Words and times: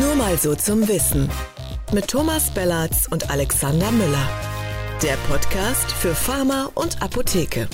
Nur 0.00 0.16
mal 0.16 0.36
so 0.38 0.56
zum 0.56 0.88
Wissen. 0.88 1.28
Mit 1.92 2.08
Thomas 2.08 2.50
Bellatz 2.50 3.06
und 3.08 3.30
Alexander 3.30 3.92
Müller. 3.92 4.28
Der 5.04 5.14
Podcast 5.28 5.92
für 5.92 6.16
Pharma 6.16 6.68
und 6.74 7.00
Apotheke. 7.00 7.68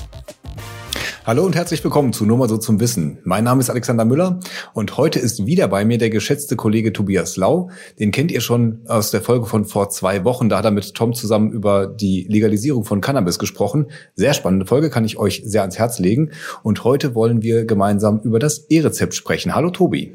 Hallo 1.25 1.45
und 1.47 1.57
herzlich 1.57 1.83
willkommen 1.83 2.13
zu 2.13 2.27
Nur 2.27 2.37
mal 2.37 2.49
so 2.49 2.59
zum 2.59 2.79
Wissen. 2.79 3.21
Mein 3.25 3.45
Name 3.45 3.61
ist 3.61 3.71
Alexander 3.71 4.05
Müller 4.05 4.39
und 4.75 4.99
heute 4.99 5.19
ist 5.19 5.47
wieder 5.47 5.69
bei 5.69 5.87
mir 5.87 5.97
der 5.97 6.11
geschätzte 6.11 6.57
Kollege 6.57 6.93
Tobias 6.93 7.39
Lau. 7.39 7.71
Den 7.99 8.11
kennt 8.11 8.31
ihr 8.33 8.43
schon 8.43 8.81
aus 8.87 9.11
der 9.11 9.23
Folge 9.23 9.47
von 9.47 9.65
vor 9.65 9.89
zwei 9.89 10.23
Wochen. 10.25 10.51
Da 10.51 10.59
hat 10.59 10.67
er 10.67 10.73
mit 10.73 10.95
Tom 10.95 11.15
zusammen 11.15 11.51
über 11.51 11.87
die 11.87 12.27
Legalisierung 12.29 12.85
von 12.85 13.01
Cannabis 13.01 13.39
gesprochen. 13.39 13.87
Sehr 14.15 14.35
spannende 14.35 14.67
Folge, 14.67 14.91
kann 14.91 15.07
ich 15.07 15.17
euch 15.17 15.41
sehr 15.47 15.63
ans 15.63 15.79
Herz 15.79 15.99
legen. 15.99 16.33
Und 16.63 16.85
heute 16.85 17.15
wollen 17.15 17.41
wir 17.41 17.65
gemeinsam 17.65 18.21
über 18.21 18.39
das 18.39 18.67
E-Rezept 18.69 19.15
sprechen. 19.15 19.55
Hallo 19.55 19.71
Tobi. 19.71 20.13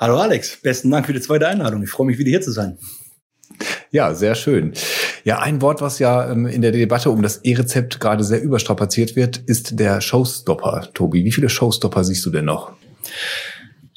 Hallo 0.00 0.16
Alex, 0.16 0.56
besten 0.62 0.90
Dank 0.90 1.04
für 1.04 1.12
die 1.12 1.20
zweite 1.20 1.46
Einladung. 1.46 1.82
Ich 1.82 1.90
freue 1.90 2.06
mich 2.06 2.16
wieder 2.16 2.30
hier 2.30 2.40
zu 2.40 2.52
sein. 2.52 2.78
Ja, 3.90 4.14
sehr 4.14 4.34
schön. 4.34 4.72
Ja, 5.24 5.40
ein 5.40 5.60
Wort, 5.60 5.82
was 5.82 5.98
ja 5.98 6.32
ähm, 6.32 6.46
in 6.46 6.62
der 6.62 6.72
Debatte 6.72 7.10
um 7.10 7.20
das 7.20 7.44
E-Rezept 7.44 8.00
gerade 8.00 8.24
sehr 8.24 8.42
überstrapaziert 8.42 9.14
wird, 9.14 9.36
ist 9.36 9.78
der 9.78 10.00
Showstopper. 10.00 10.88
Tobi, 10.94 11.26
wie 11.26 11.32
viele 11.32 11.50
Showstopper 11.50 12.02
siehst 12.02 12.24
du 12.24 12.30
denn 12.30 12.46
noch? 12.46 12.72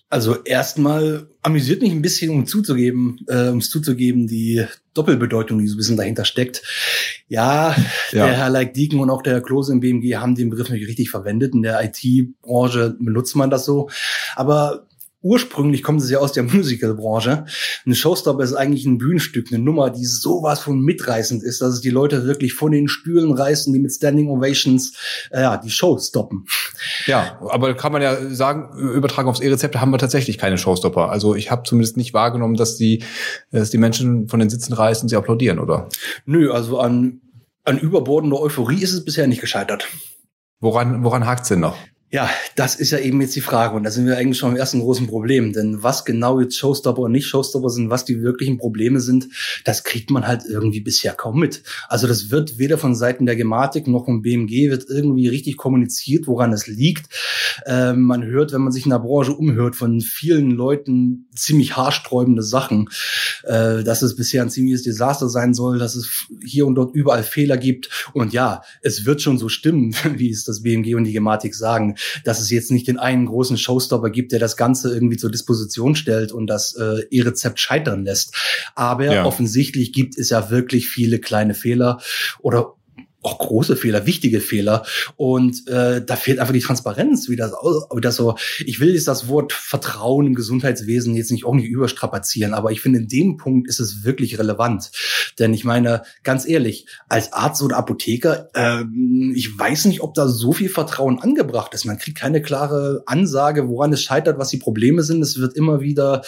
Also 0.09 0.43
erstmal 0.43 1.29
amüsiert 1.41 1.81
mich 1.81 1.93
ein 1.93 2.01
bisschen, 2.01 2.31
um 2.31 2.45
zuzugeben, 2.47 3.21
äh, 3.29 3.47
um 3.47 3.59
es 3.59 3.69
zuzugeben, 3.69 4.27
die 4.27 4.65
Doppelbedeutung, 4.93 5.59
die 5.59 5.67
so 5.67 5.75
ein 5.75 5.77
bisschen 5.77 5.97
dahinter 5.97 6.25
steckt. 6.25 6.63
Ja, 7.29 7.77
ja. 8.11 8.25
der 8.25 8.35
Herr 8.35 8.49
Leik 8.49 8.73
Dieken 8.73 8.99
und 8.99 9.09
auch 9.09 9.21
der 9.21 9.35
Herr 9.35 9.41
Klose 9.41 9.71
im 9.71 9.79
BMG 9.79 10.17
haben 10.17 10.35
den 10.35 10.49
Begriff 10.49 10.69
nicht 10.69 10.85
richtig 10.85 11.09
verwendet. 11.09 11.53
In 11.53 11.61
der 11.61 11.81
IT-Branche 11.81 12.97
benutzt 12.99 13.37
man 13.37 13.49
das 13.49 13.63
so. 13.63 13.89
Aber 14.35 14.85
ursprünglich 15.23 15.81
kommt 15.81 16.01
es 16.01 16.09
ja 16.11 16.19
aus 16.19 16.33
der 16.33 16.43
Musicalbranche. 16.43 17.45
Ein 17.85 17.95
Showstopper 17.95 18.43
ist 18.43 18.53
eigentlich 18.53 18.85
ein 18.85 18.99
Bühnenstück, 18.99 19.47
eine 19.51 19.63
Nummer, 19.63 19.89
die 19.89 20.05
sowas 20.05 20.59
von 20.59 20.79
mitreißend 20.79 21.41
ist, 21.41 21.61
dass 21.61 21.75
es 21.75 21.81
die 21.81 21.89
Leute 21.89 22.25
wirklich 22.25 22.53
von 22.53 22.71
den 22.71 22.87
Stühlen 22.87 23.33
reißen, 23.33 23.73
die 23.73 23.79
mit 23.79 23.91
Standing 23.91 24.29
Ovations 24.29 24.93
äh, 25.31 25.57
die 25.63 25.71
Show 25.71 25.97
stoppen. 25.97 26.45
Ja, 27.07 27.39
aber 27.49 27.73
kann 27.73 27.91
man 27.91 28.01
ja 28.01 28.29
sagen, 28.29 28.77
übertragen 28.77 29.29
aufs 29.29 29.39
E-Rezept 29.39 29.79
haben 29.79 29.91
wir 29.91 29.97
tatsächlich 29.97 30.37
keine 30.37 30.57
Showstopper. 30.57 31.09
Also 31.09 31.35
ich 31.35 31.49
habe 31.49 31.63
zumindest 31.63 31.97
nicht 31.97 32.13
wahrgenommen, 32.13 32.55
dass 32.55 32.75
die, 32.75 33.03
dass 33.51 33.69
die 33.69 33.77
Menschen 33.77 34.27
von 34.27 34.39
den 34.39 34.49
Sitzen 34.49 34.73
reißen, 34.73 35.09
sie 35.09 35.15
applaudieren, 35.15 35.59
oder? 35.59 35.87
Nö, 36.25 36.51
also 36.51 36.79
an, 36.79 37.21
an 37.63 37.79
überbordender 37.79 38.39
Euphorie 38.39 38.81
ist 38.81 38.93
es 38.93 39.05
bisher 39.05 39.27
nicht 39.27 39.41
gescheitert. 39.41 39.87
Woran, 40.59 41.03
woran 41.03 41.25
hakt's 41.25 41.49
denn 41.49 41.59
noch? 41.59 41.77
Ja, 42.13 42.29
das 42.55 42.75
ist 42.75 42.91
ja 42.91 42.99
eben 42.99 43.19
jetzt 43.21 43.35
die 43.35 43.41
Frage. 43.41 43.75
Und 43.75 43.85
da 43.85 43.89
sind 43.89 44.05
wir 44.05 44.19
eigentlich 44.19 44.37
schon 44.37 44.51
am 44.51 44.55
ersten 44.55 44.81
großen 44.81 45.07
Problem. 45.07 45.51
Denn 45.51 45.81
was 45.81 46.05
genau 46.05 46.39
jetzt 46.39 46.55
Showstopper 46.55 47.01
und 47.01 47.11
nicht 47.11 47.25
Showstopper 47.25 47.71
sind, 47.71 47.89
was 47.89 48.05
die 48.05 48.21
wirklichen 48.21 48.59
Probleme 48.59 48.99
sind, 48.99 49.29
das 49.65 49.83
kriegt 49.83 50.11
man 50.11 50.27
halt 50.27 50.43
irgendwie 50.47 50.81
bisher 50.81 51.13
kaum 51.13 51.39
mit. 51.39 51.63
Also 51.87 52.05
das 52.05 52.29
wird 52.29 52.59
weder 52.59 52.77
von 52.77 52.93
Seiten 52.93 53.25
der 53.25 53.35
Gematik 53.35 53.87
noch 53.87 54.05
vom 54.05 54.21
BMG 54.21 54.69
wird 54.69 54.85
irgendwie 54.89 55.27
richtig 55.27 55.57
kommuniziert, 55.57 56.27
woran 56.27 56.53
es 56.53 56.67
liegt. 56.67 57.07
Ähm, 57.65 58.01
man 58.01 58.23
hört, 58.23 58.53
wenn 58.53 58.61
man 58.61 58.71
sich 58.71 58.85
in 58.85 58.91
der 58.91 58.99
Branche 58.99 59.33
umhört, 59.33 59.75
von 59.75 59.99
vielen 59.99 60.51
Leuten 60.51 61.29
ziemlich 61.33 61.75
haarsträubende 61.75 62.43
Sachen, 62.43 62.89
äh, 63.41 63.83
dass 63.83 64.03
es 64.03 64.15
bisher 64.15 64.43
ein 64.43 64.51
ziemliches 64.51 64.83
Desaster 64.83 65.29
sein 65.29 65.55
soll, 65.55 65.79
dass 65.79 65.95
es 65.95 66.27
hier 66.45 66.67
und 66.67 66.75
dort 66.75 66.93
überall 66.93 67.23
Fehler 67.23 67.57
gibt. 67.57 67.89
Und 68.13 68.33
ja, 68.33 68.61
es 68.83 69.07
wird 69.07 69.23
schon 69.23 69.39
so 69.39 69.49
stimmen, 69.49 69.95
wie 70.15 70.29
es 70.29 70.43
das 70.43 70.61
BMG 70.61 70.93
und 70.93 71.05
die 71.05 71.13
Gematik 71.13 71.55
sagen 71.55 71.95
dass 72.23 72.39
es 72.39 72.49
jetzt 72.49 72.71
nicht 72.71 72.87
den 72.87 72.99
einen 72.99 73.25
großen 73.25 73.57
Showstopper 73.57 74.09
gibt, 74.09 74.31
der 74.31 74.39
das 74.39 74.57
Ganze 74.57 74.93
irgendwie 74.93 75.17
zur 75.17 75.31
Disposition 75.31 75.95
stellt 75.95 76.31
und 76.31 76.47
das 76.47 76.75
äh, 76.75 77.05
E-Rezept 77.09 77.59
scheitern 77.59 78.03
lässt. 78.03 78.35
Aber 78.75 79.05
ja. 79.05 79.25
offensichtlich 79.25 79.93
gibt 79.93 80.17
es 80.17 80.29
ja 80.29 80.49
wirklich 80.49 80.87
viele 80.89 81.19
kleine 81.19 81.53
Fehler 81.53 81.99
oder 82.39 82.75
auch 83.23 83.39
große 83.39 83.75
Fehler, 83.75 84.05
wichtige 84.05 84.39
Fehler. 84.39 84.85
Und 85.15 85.67
äh, 85.67 86.03
da 86.03 86.15
fehlt 86.15 86.39
einfach 86.39 86.53
die 86.53 86.59
Transparenz, 86.59 87.29
wie 87.29 87.35
das, 87.35 87.51
wie 87.51 88.01
das 88.01 88.15
so. 88.15 88.35
Ich 88.65 88.79
will 88.79 88.93
jetzt 88.93 89.07
das 89.07 89.27
Wort 89.27 89.53
Vertrauen 89.53 90.27
im 90.27 90.35
Gesundheitswesen 90.35 91.15
jetzt 91.15 91.31
nicht 91.31 91.45
auch 91.45 91.55
nicht 91.55 91.67
überstrapazieren, 91.67 92.53
aber 92.53 92.71
ich 92.71 92.81
finde, 92.81 92.99
in 92.99 93.07
dem 93.07 93.37
Punkt 93.37 93.67
ist 93.67 93.79
es 93.79 94.03
wirklich 94.03 94.37
relevant. 94.39 94.91
Denn 95.39 95.53
ich 95.53 95.63
meine, 95.63 96.03
ganz 96.23 96.47
ehrlich, 96.47 96.85
als 97.09 97.33
Arzt 97.33 97.61
oder 97.61 97.77
Apotheker, 97.77 98.49
äh, 98.53 98.83
ich 99.33 99.57
weiß 99.57 99.85
nicht, 99.85 100.01
ob 100.01 100.13
da 100.13 100.27
so 100.27 100.51
viel 100.51 100.69
Vertrauen 100.69 101.19
angebracht 101.19 101.73
ist. 101.73 101.85
Man 101.85 101.97
kriegt 101.97 102.17
keine 102.17 102.41
klare 102.41 103.03
Ansage, 103.05 103.67
woran 103.67 103.93
es 103.93 104.03
scheitert, 104.03 104.37
was 104.37 104.49
die 104.49 104.57
Probleme 104.57 105.03
sind. 105.03 105.21
Es 105.21 105.39
wird 105.39 105.55
immer 105.55 105.81
wieder 105.81 106.23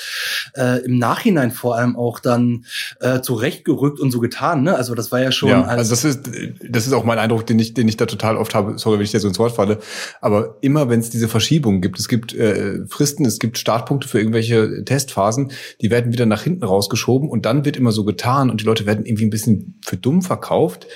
äh, 0.56 0.84
im 0.86 0.98
Nachhinein 0.98 1.52
vor 1.52 1.76
allem 1.78 1.96
auch 1.96 2.20
dann 2.20 2.66
äh, 3.00 3.22
zurechtgerückt 3.22 4.00
und 4.00 4.12
so 4.12 4.20
getan. 4.20 4.64
Ne? 4.64 4.76
Also 4.76 4.96
das 4.96 5.12
war 5.12 5.22
ja 5.22 5.32
schon. 5.32 5.50
Ja, 5.50 5.64
also 5.64 5.90
das 5.90 6.04
ist 6.04 6.30
das 6.70 6.85
das 6.86 6.94
ist 6.94 7.00
auch 7.00 7.06
mein 7.06 7.20
Eindruck, 7.20 7.46
den 7.46 7.58
ich, 7.60 7.74
den 7.74 7.88
ich 7.88 7.98
da 7.98 8.06
total 8.06 8.38
oft 8.38 8.54
habe. 8.54 8.78
Sorry, 8.78 8.98
wenn 8.98 9.04
ich 9.04 9.12
dir 9.12 9.20
so 9.20 9.28
ins 9.28 9.40
Wort 9.40 9.54
falle. 9.54 9.80
Aber 10.22 10.58
immer, 10.62 10.90
wenn 10.90 11.00
es 11.00 11.10
diese 11.10 11.28
Verschiebungen 11.28 11.82
gibt, 11.82 12.00
es 12.00 12.08
gibt 12.08 12.34
äh, 12.34 12.86
Fristen, 12.88 13.26
es 13.26 13.40
gibt 13.40 13.58
Startpunkte 13.58 14.08
für 14.08 14.20
irgendwelche 14.20 14.84
Testphasen, 14.86 15.52
die 15.82 15.90
werden 15.90 16.14
wieder 16.14 16.26
nach 16.26 16.44
hinten 16.44 16.64
rausgeschoben 16.64 17.30
und 17.30 17.46
dann 17.46 17.66
wird 17.66 17.78
immer 17.78 17.92
so 17.92 18.04
getan 18.06 18.50
und 18.50 18.62
die 18.62 18.66
Leute 18.66 18.86
werden 18.86 19.06
irgendwie 19.06 19.26
ein 19.26 19.32
bisschen 19.32 19.80
für 19.84 19.98
dumm 19.98 20.22
verkauft 20.22 20.88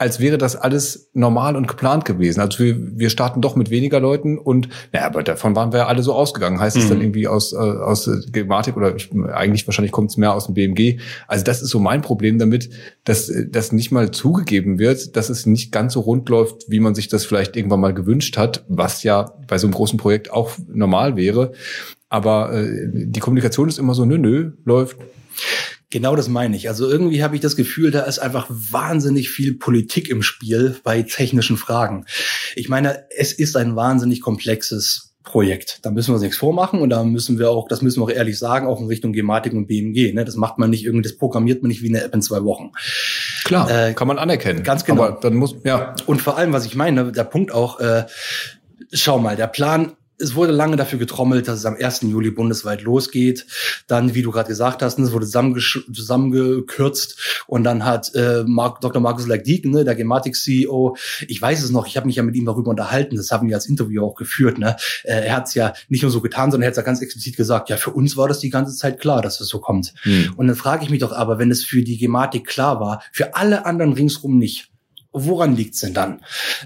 als 0.00 0.18
wäre 0.18 0.38
das 0.38 0.56
alles 0.56 1.10
normal 1.12 1.56
und 1.56 1.68
geplant 1.68 2.06
gewesen. 2.06 2.40
Also 2.40 2.64
wir, 2.64 2.98
wir 2.98 3.10
starten 3.10 3.42
doch 3.42 3.54
mit 3.54 3.68
weniger 3.68 4.00
Leuten 4.00 4.38
und 4.38 4.70
naja, 4.94 5.04
aber 5.04 5.22
davon 5.22 5.54
waren 5.54 5.72
wir 5.72 5.80
ja 5.80 5.86
alle 5.88 6.02
so 6.02 6.14
ausgegangen. 6.14 6.58
Heißt 6.58 6.78
es 6.78 6.88
dann 6.88 6.96
mhm. 6.96 7.04
irgendwie 7.04 7.28
aus, 7.28 7.52
äh, 7.52 7.56
aus 7.56 8.10
Gematik 8.32 8.78
oder 8.78 8.96
eigentlich 9.34 9.66
wahrscheinlich 9.66 9.92
kommt 9.92 10.08
es 10.08 10.16
mehr 10.16 10.32
aus 10.32 10.46
dem 10.46 10.54
BMG. 10.54 11.00
Also 11.28 11.44
das 11.44 11.60
ist 11.60 11.68
so 11.68 11.80
mein 11.80 12.00
Problem 12.00 12.38
damit, 12.38 12.70
dass 13.04 13.30
das 13.50 13.72
nicht 13.72 13.92
mal 13.92 14.10
zugegeben 14.10 14.78
wird, 14.78 15.16
dass 15.16 15.28
es 15.28 15.44
nicht 15.44 15.70
ganz 15.70 15.92
so 15.92 16.00
rund 16.00 16.26
läuft, 16.30 16.70
wie 16.70 16.80
man 16.80 16.94
sich 16.94 17.08
das 17.08 17.26
vielleicht 17.26 17.54
irgendwann 17.54 17.80
mal 17.80 17.92
gewünscht 17.92 18.38
hat, 18.38 18.64
was 18.68 19.02
ja 19.02 19.34
bei 19.48 19.58
so 19.58 19.66
einem 19.66 19.74
großen 19.74 19.98
Projekt 19.98 20.32
auch 20.32 20.52
normal 20.66 21.16
wäre. 21.16 21.52
Aber 22.08 22.54
äh, 22.54 22.88
die 22.90 23.20
Kommunikation 23.20 23.68
ist 23.68 23.78
immer 23.78 23.92
so, 23.92 24.06
nö, 24.06 24.16
nö, 24.16 24.52
läuft. 24.64 24.96
Genau 25.90 26.14
das 26.14 26.28
meine 26.28 26.56
ich. 26.56 26.68
Also 26.68 26.88
irgendwie 26.88 27.22
habe 27.22 27.34
ich 27.34 27.40
das 27.40 27.56
Gefühl, 27.56 27.90
da 27.90 28.02
ist 28.02 28.20
einfach 28.20 28.46
wahnsinnig 28.48 29.28
viel 29.28 29.54
Politik 29.54 30.08
im 30.08 30.22
Spiel 30.22 30.76
bei 30.84 31.02
technischen 31.02 31.56
Fragen. 31.56 32.06
Ich 32.54 32.68
meine, 32.68 33.04
es 33.16 33.32
ist 33.32 33.56
ein 33.56 33.74
wahnsinnig 33.74 34.20
komplexes 34.20 35.10
Projekt. 35.24 35.80
Da 35.82 35.90
müssen 35.90 36.08
wir 36.08 36.14
uns 36.14 36.22
nichts 36.22 36.38
vormachen 36.38 36.80
und 36.80 36.90
da 36.90 37.04
müssen 37.04 37.38
wir 37.38 37.50
auch, 37.50 37.68
das 37.68 37.82
müssen 37.82 38.00
wir 38.00 38.04
auch 38.04 38.10
ehrlich 38.10 38.38
sagen, 38.38 38.66
auch 38.66 38.80
in 38.80 38.86
Richtung 38.86 39.12
Gematik 39.12 39.52
und 39.52 39.66
BMG. 39.66 40.12
Ne? 40.14 40.24
Das 40.24 40.36
macht 40.36 40.58
man 40.58 40.70
nicht 40.70 40.84
irgendwie, 40.84 41.02
das 41.02 41.16
programmiert 41.16 41.62
man 41.62 41.68
nicht 41.68 41.82
wie 41.82 41.88
eine 41.88 42.02
App 42.02 42.14
in 42.14 42.22
zwei 42.22 42.44
Wochen. 42.44 42.70
Klar, 43.44 43.70
äh, 43.70 43.92
kann 43.94 44.08
man 44.08 44.18
anerkennen. 44.18 44.62
Ganz 44.62 44.84
genau. 44.84 45.04
Aber 45.04 45.20
dann 45.20 45.34
muss, 45.34 45.56
ja. 45.64 45.94
Und 46.06 46.22
vor 46.22 46.38
allem, 46.38 46.52
was 46.52 46.66
ich 46.66 46.74
meine, 46.74 47.12
der 47.12 47.24
Punkt 47.24 47.52
auch, 47.52 47.80
äh, 47.80 48.06
schau 48.92 49.18
mal, 49.18 49.36
der 49.36 49.48
Plan 49.48 49.92
es 50.20 50.34
wurde 50.34 50.52
lange 50.52 50.76
dafür 50.76 50.98
getrommelt, 50.98 51.48
dass 51.48 51.58
es 51.58 51.66
am 51.66 51.76
1. 51.76 52.02
Juli 52.02 52.30
bundesweit 52.30 52.82
losgeht. 52.82 53.46
Dann, 53.86 54.14
wie 54.14 54.22
du 54.22 54.30
gerade 54.30 54.48
gesagt 54.48 54.82
hast, 54.82 54.98
es 54.98 55.12
wurde 55.12 55.26
zusammengekürzt 55.26 57.44
und 57.46 57.64
dann 57.64 57.84
hat 57.84 58.14
äh, 58.14 58.44
Mark, 58.46 58.80
Dr. 58.80 59.00
Markus 59.00 59.26
Lagdiek, 59.26 59.64
ne, 59.64 59.84
der 59.84 59.94
Gematik-CEO, 59.94 60.96
ich 61.26 61.40
weiß 61.40 61.62
es 61.62 61.70
noch, 61.70 61.86
ich 61.86 61.96
habe 61.96 62.06
mich 62.06 62.16
ja 62.16 62.22
mit 62.22 62.36
ihm 62.36 62.44
darüber 62.44 62.70
unterhalten, 62.70 63.16
das 63.16 63.30
haben 63.30 63.48
wir 63.48 63.56
als 63.56 63.66
Interview 63.66 64.04
auch 64.04 64.14
geführt. 64.14 64.58
Ne? 64.58 64.76
Äh, 65.04 65.26
er 65.26 65.36
hat 65.36 65.48
es 65.48 65.54
ja 65.54 65.72
nicht 65.88 66.02
nur 66.02 66.10
so 66.10 66.20
getan, 66.20 66.50
sondern 66.50 66.64
er 66.64 66.68
hat 66.68 66.72
es 66.72 66.78
ja 66.78 66.82
ganz 66.82 67.00
explizit 67.00 67.36
gesagt, 67.36 67.70
ja, 67.70 67.76
für 67.76 67.90
uns 67.90 68.16
war 68.16 68.28
das 68.28 68.40
die 68.40 68.50
ganze 68.50 68.76
Zeit 68.76 69.00
klar, 69.00 69.22
dass 69.22 69.40
es 69.40 69.48
so 69.48 69.60
kommt. 69.60 69.94
Hm. 70.02 70.34
Und 70.36 70.46
dann 70.46 70.56
frage 70.56 70.84
ich 70.84 70.90
mich 70.90 71.00
doch 71.00 71.12
aber, 71.12 71.38
wenn 71.38 71.50
es 71.50 71.64
für 71.64 71.82
die 71.82 71.98
Gematik 71.98 72.46
klar 72.46 72.80
war, 72.80 73.02
für 73.12 73.34
alle 73.34 73.66
anderen 73.66 73.92
ringsrum 73.92 74.38
nicht, 74.38 74.69
Woran 75.12 75.56
liegt's 75.56 75.80
denn 75.80 75.92
dann? 75.92 76.20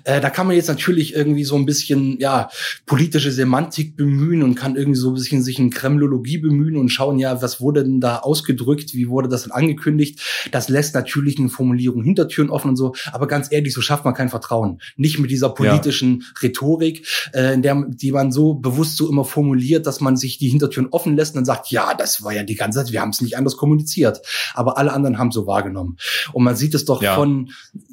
Äh, 0.05 0.21
da 0.21 0.29
kann 0.29 0.47
man 0.47 0.55
jetzt 0.55 0.69
natürlich 0.69 1.15
irgendwie 1.15 1.45
so 1.45 1.57
ein 1.57 1.65
bisschen 1.65 2.19
ja 2.21 2.51
politische 2.85 3.33
Semantik 3.33 3.97
bemühen 3.97 4.43
und 4.43 4.55
kann 4.55 4.77
irgendwie 4.77 4.99
so 4.99 5.11
ein 5.11 5.15
bisschen 5.15 5.43
sich 5.43 5.59
in 5.59 5.71
Kremlologie 5.71 6.39
bemühen 6.39 6.77
und 6.77 6.91
schauen, 6.91 7.19
ja, 7.19 7.41
was 7.41 7.63
wurde 7.63 7.85
denn 7.85 8.03
da 8.03 8.19
ausgedrückt, 8.19 8.93
wie 8.93 9.09
wurde 9.09 9.29
das 9.29 9.45
denn 9.45 9.53
angekündigt? 9.53 10.21
Das 10.53 10.69
lässt 10.69 10.95
natürlich 10.95 11.39
eine 11.39 11.49
Formulierung 11.49 12.05
Hintertüren 12.05 12.51
offen 12.51 12.71
und 12.71 12.77
so, 12.77 12.95
aber 13.13 13.27
ganz 13.27 13.51
ehrlich, 13.51 13.73
so 13.73 13.81
schafft 13.81 14.05
man 14.05 14.13
kein 14.13 14.29
Vertrauen. 14.29 14.79
Nicht 14.97 15.19
mit 15.19 15.31
dieser 15.31 15.49
politischen 15.49 16.21
ja. 16.21 16.27
Rhetorik, 16.43 17.07
äh, 17.33 17.55
in 17.55 17.63
der 17.63 17.83
die 17.89 18.13
man 18.13 18.31
so 18.31 18.55
bewusst 18.55 18.99
so 18.99 19.09
immer 19.09 19.25
formuliert, 19.25 19.87
dass 19.87 20.03
man 20.03 20.19
sich 20.19 20.37
die 20.37 20.51
Hintertüren 20.51 20.89
offen 20.91 21.17
lässt 21.17 21.35
und 21.35 21.39
dann 21.39 21.45
sagt, 21.47 21.71
ja, 21.71 21.95
das 21.95 22.23
war 22.23 22.35
ja 22.35 22.43
die 22.43 22.57
ganze 22.57 22.81
Zeit, 22.81 22.93
wir 22.93 23.01
haben 23.01 23.11
es 23.11 23.23
nicht 23.23 23.39
anders 23.39 23.57
kommuniziert, 23.57 24.21
aber 24.53 24.77
alle 24.77 24.93
anderen 24.93 25.19
haben 25.19 25.33
so 25.33 25.47
wahrgenommen. 25.47 25.97
Und 26.35 26.45
man 26.45 26.57
sieht 26.57 26.75
es 26.75 26.85
doch 26.85 27.03
ja. 27.03 27.15
von 27.15 27.51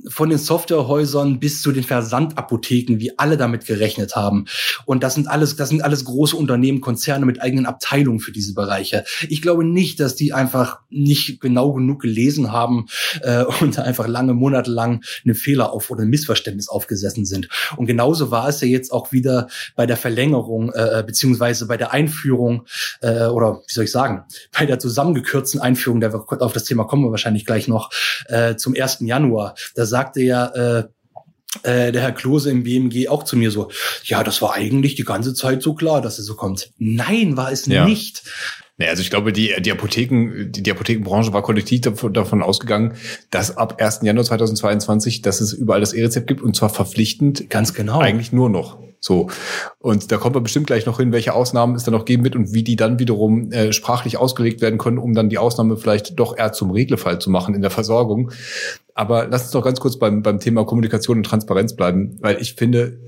von 0.10 0.30
den 0.30 0.41
Softwarehäusern 0.46 1.40
bis 1.40 1.62
zu 1.62 1.72
den 1.72 1.84
Versandapotheken, 1.84 3.00
wie 3.00 3.18
alle 3.18 3.38
damit 3.38 3.66
gerechnet 3.66 4.16
haben. 4.16 4.46
Und 4.86 5.04
das 5.04 5.16
sind 5.16 5.28
alles, 5.28 5.56
das 5.56 5.70
sind 5.70 5.84
alles 5.84 6.06
große 6.06 6.36
Unternehmen, 6.36 6.82
Konzerne 6.82 7.26
mit 7.26 7.42
eigenen 7.42 7.66
Abteilungen 7.66 8.20
für 8.20 8.32
diese 8.32 8.54
Bereiche. 8.54 9.04
Ich 9.30 9.42
glaube 9.42 9.64
nicht, 9.64 10.00
dass 10.00 10.16
die 10.16 10.34
einfach 10.34 10.80
nicht 10.90 11.40
genau 11.42 11.74
genug 11.74 12.02
gelesen 12.02 12.52
haben 12.52 12.88
äh, 13.22 13.44
und 13.62 13.80
einfach 13.80 14.08
lange, 14.08 14.34
monatelang 14.34 15.04
einen 15.26 15.36
Fehler 15.36 15.74
auf 15.74 15.90
oder 15.90 16.04
ein 16.04 16.10
Missverständnis 16.10 16.70
aufgesessen 16.70 17.26
sind. 17.26 17.48
Und 17.78 17.86
genauso 17.86 18.32
war 18.32 18.50
es 18.50 18.62
ja 18.62 18.68
jetzt 18.68 18.92
auch 18.92 19.12
wieder 19.12 19.48
bei 19.76 19.86
der 19.86 19.98
Verlängerung 19.98 20.72
äh, 20.74 21.04
beziehungsweise 21.06 21.68
bei 21.68 21.78
der 21.78 21.92
Einführung 21.92 22.66
äh, 23.02 23.26
oder 23.26 23.62
wie 23.68 23.74
soll 23.74 23.86
ich 23.86 23.92
sagen, 23.92 24.26
bei 24.58 24.66
der 24.66 24.80
zusammengekürzten 24.80 25.62
Einführung, 25.62 26.00
der 26.00 26.14
auf 26.14 26.54
das 26.54 26.64
Thema 26.64 26.86
kommen 26.86 27.04
wir 27.04 27.12
wahrscheinlich 27.12 27.46
gleich 27.46 27.68
noch 27.68 27.92
äh, 28.28 28.56
zum 28.56 28.76
1. 28.78 29.00
Januar. 29.02 29.56
Da 29.76 29.86
sagte 29.86 30.22
ja 30.22 30.31
äh, 30.36 30.84
äh, 31.64 31.92
der 31.92 32.02
Herr 32.02 32.12
Klose 32.14 32.50
im 32.50 32.64
BMG 32.64 33.10
auch 33.10 33.24
zu 33.24 33.36
mir 33.36 33.52
so, 33.52 33.70
ja, 34.06 34.24
das 34.24 34.42
war 34.42 34.54
eigentlich 34.54 34.96
die 34.96 35.04
ganze 35.04 35.34
Zeit 35.34 35.62
so 35.62 35.74
klar, 35.74 36.02
dass 36.02 36.18
es 36.18 36.26
so 36.26 36.36
kommt. 36.36 36.72
Nein, 36.78 37.38
war 37.38 37.52
es 37.52 37.66
ja. 37.66 37.86
nicht. 37.86 38.24
Nee, 38.78 38.88
also 38.88 39.02
ich 39.02 39.10
glaube, 39.10 39.32
die, 39.32 39.54
die 39.60 39.72
Apotheken, 39.72 40.52
die, 40.52 40.64
die 40.64 40.72
Apothekenbranche 40.72 41.34
war 41.34 41.44
kollektiv 41.44 41.82
davon, 41.82 42.14
davon 42.14 42.42
ausgegangen, 42.42 42.94
dass 43.30 43.56
ab 43.58 43.80
1. 43.80 44.00
Januar 44.02 44.26
2022, 44.26 45.22
dass 45.22 45.42
es 45.42 45.54
überall 45.54 45.82
das 45.82 45.94
E-Rezept 45.94 46.28
gibt 46.28 46.42
und 46.42 46.56
zwar 46.56 46.70
verpflichtend. 46.70 47.50
Ganz 47.50 47.74
genau. 47.74 48.00
Eigentlich 48.00 48.32
nur 48.32 48.50
noch. 48.50 48.80
So. 49.00 49.30
Und 49.80 50.12
da 50.12 50.18
kommt 50.18 50.36
man 50.36 50.44
bestimmt 50.44 50.68
gleich 50.68 50.86
noch 50.86 51.00
hin, 51.00 51.12
welche 51.12 51.34
Ausnahmen 51.34 51.76
es 51.76 51.84
da 51.84 51.92
noch 51.92 52.06
geben 52.06 52.24
wird 52.24 52.36
und 52.36 52.54
wie 52.54 52.64
die 52.64 52.76
dann 52.76 53.00
wiederum 53.00 53.52
äh, 53.52 53.74
sprachlich 53.74 54.18
ausgelegt 54.18 54.62
werden 54.62 54.78
können, 54.78 55.00
um 55.00 55.14
dann 55.14 55.30
die 55.30 55.40
Ausnahme 55.40 55.76
vielleicht 55.76 56.20
doch 56.20 56.38
eher 56.38 56.54
zum 56.54 56.70
Regelfall 56.70 57.20
zu 57.20 57.32
machen 57.32 57.56
in 57.56 57.62
der 57.62 57.72
Versorgung. 57.72 58.32
Aber 58.94 59.28
lass 59.28 59.44
uns 59.44 59.52
doch 59.52 59.64
ganz 59.64 59.80
kurz 59.80 59.98
beim, 59.98 60.22
beim 60.22 60.40
Thema 60.40 60.66
Kommunikation 60.66 61.18
und 61.18 61.24
Transparenz 61.24 61.76
bleiben, 61.76 62.18
weil 62.20 62.42
ich 62.42 62.56
finde, 62.56 63.00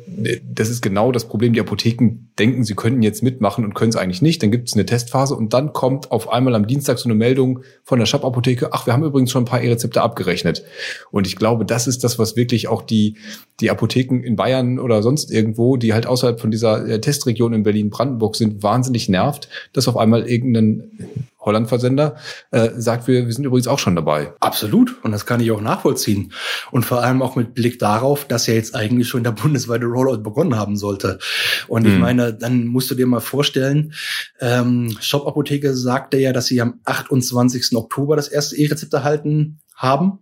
das 0.44 0.70
ist 0.70 0.82
genau 0.82 1.12
das 1.12 1.28
Problem. 1.28 1.54
Die 1.54 1.60
Apotheken 1.60 2.30
denken, 2.40 2.64
sie 2.64 2.76
könnten 2.76 3.02
jetzt 3.02 3.24
mitmachen 3.24 3.66
und 3.66 3.74
können 3.74 3.90
es 3.90 3.96
eigentlich 3.96 4.22
nicht. 4.22 4.42
Dann 4.42 4.52
gibt 4.52 4.70
es 4.70 4.76
eine 4.76 4.86
Testphase 4.86 5.36
und 5.36 5.54
dann 5.54 5.74
kommt 5.74 6.12
auf 6.12 6.32
einmal 6.32 6.56
am 6.56 6.68
Dienstag 6.68 7.00
so 7.00 7.10
eine 7.10 7.16
Meldung 7.16 7.60
von 7.84 8.00
der 8.00 8.06
Shop-Apotheke, 8.06 8.74
ach, 8.74 8.86
wir 8.86 8.94
haben 8.94 9.04
übrigens 9.04 9.32
schon 9.32 9.44
ein 9.44 9.48
paar 9.48 9.62
E-Rezepte 9.62 10.02
abgerechnet. 10.02 10.64
Und 11.12 11.28
ich 11.28 11.36
glaube, 11.36 11.66
das 11.66 11.88
ist 11.88 12.04
das, 12.04 12.18
was 12.18 12.36
wirklich 12.36 12.68
auch 12.68 12.82
die, 12.82 13.18
die 13.60 13.70
Apotheken 13.70 14.22
in 14.24 14.36
Bayern 14.36 14.80
oder 14.80 15.04
sonst 15.04 15.32
irgendwo, 15.32 15.78
die 15.78 15.94
halt 15.94 16.06
außerhalb 16.06 16.40
von 16.40 16.52
dieser 16.52 16.88
äh, 16.88 17.02
Testregion 17.02 17.54
in 17.54 17.64
Berlin-Brandenburg 17.64 18.36
sind, 18.36 18.64
wahnsinnig 18.64 19.10
nervt, 19.10 19.50
dass 19.74 19.88
auf 19.88 19.98
einmal 19.98 20.28
irgendein 20.30 21.28
Holland-Versender 21.44 22.16
äh, 22.52 22.70
sagt, 22.76 23.08
wir, 23.08 23.26
wir 23.26 23.34
sind 23.34 23.46
übrigens 23.46 23.68
auch 23.68 23.80
schon 23.80 23.96
dabei. 23.96 24.34
Absolut. 24.40 25.04
Und 25.04 25.12
das 25.12 25.26
kann 25.26 25.40
ich 25.40 25.52
auch 25.52 25.62
nachvollziehen. 25.62 26.34
Und 26.72 26.86
vor 26.86 27.04
allem 27.04 27.22
auch 27.22 27.36
mit 27.36 27.54
Blick 27.54 27.80
darauf, 27.80 28.26
dass 28.26 28.48
ja 28.48 28.54
jetzt 28.54 28.76
eigentlich 28.76 29.08
schon 29.08 29.24
der 29.24 29.32
bundesweite 29.44 29.86
Rollout 29.86 30.24
begonnen 30.24 30.58
haben 30.58 30.78
sollte. 30.78 31.20
Und 31.68 31.86
ich 31.86 31.94
mhm. 31.94 32.00
meine, 32.00 32.34
dann 32.34 32.68
musst 32.68 32.90
du 32.92 32.96
dir 32.96 33.08
mal 33.08 33.20
vorstellen, 33.20 33.94
ähm, 34.40 34.96
Shop 35.00 35.28
Apotheke 35.28 35.76
sagte 35.76 36.18
ja, 36.18 36.34
dass 36.34 36.48
sie 36.48 36.62
am 36.62 36.80
28. 36.86 37.76
Oktober 37.76 38.16
das 38.16 38.28
erste 38.28 38.56
E-Rezept 38.56 38.94
erhalten 38.94 39.60
haben. 39.76 40.20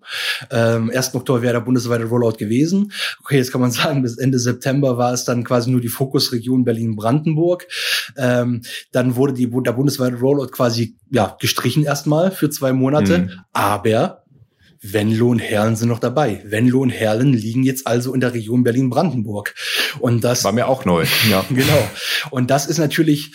Ähm, 0.50 0.92
1. 0.94 1.15
Oktober 1.15 1.42
wäre 1.42 1.53
der 1.53 1.62
bundesweite 1.62 2.06
Rollout 2.06 2.38
gewesen. 2.38 2.92
Okay, 3.19 3.38
jetzt 3.38 3.51
kann 3.51 3.62
man 3.62 3.71
sagen, 3.71 4.01
bis 4.01 4.18
Ende 4.18 4.39
September 4.39 4.98
war 4.98 5.13
es 5.13 5.25
dann 5.25 5.44
quasi 5.44 5.69
nur 5.71 5.81
die 5.81 5.89
Fokusregion 5.89 6.63
Berlin-Brandenburg. 6.63 7.68
Ähm, 8.18 8.62
dann 8.92 9.15
wurde 9.15 9.33
die, 9.33 9.50
der 9.50 9.74
bundesweite 9.74 10.18
Rollout 10.18 10.48
quasi 10.48 10.95
ja 11.09 11.36
gestrichen 11.39 11.83
erstmal 11.83 12.31
für 12.31 12.50
zwei 12.50 12.74
Monate. 12.74 13.19
Mhm. 13.19 13.31
Aber 13.53 14.21
Venlo 14.83 15.30
und 15.30 15.39
Herlen 15.39 15.75
sind 15.75 15.89
noch 15.89 16.00
dabei. 16.00 16.42
Venlo 16.44 16.81
und 16.81 16.89
Herlen 16.89 17.33
liegen 17.33 17.62
jetzt 17.62 17.86
also 17.86 18.15
in 18.15 18.19
der 18.19 18.33
Region 18.33 18.63
Berlin-Brandenburg. 18.63 19.53
Und 20.00 20.24
das 20.24 20.44
war 20.44 20.53
mir 20.53 20.68
auch 20.68 20.86
neu. 20.86 21.06
Ja, 21.30 21.45
genau. 21.50 21.88
Und 22.31 22.50
das 22.50 22.65
ist 22.65 22.80
natürlich, 22.80 23.31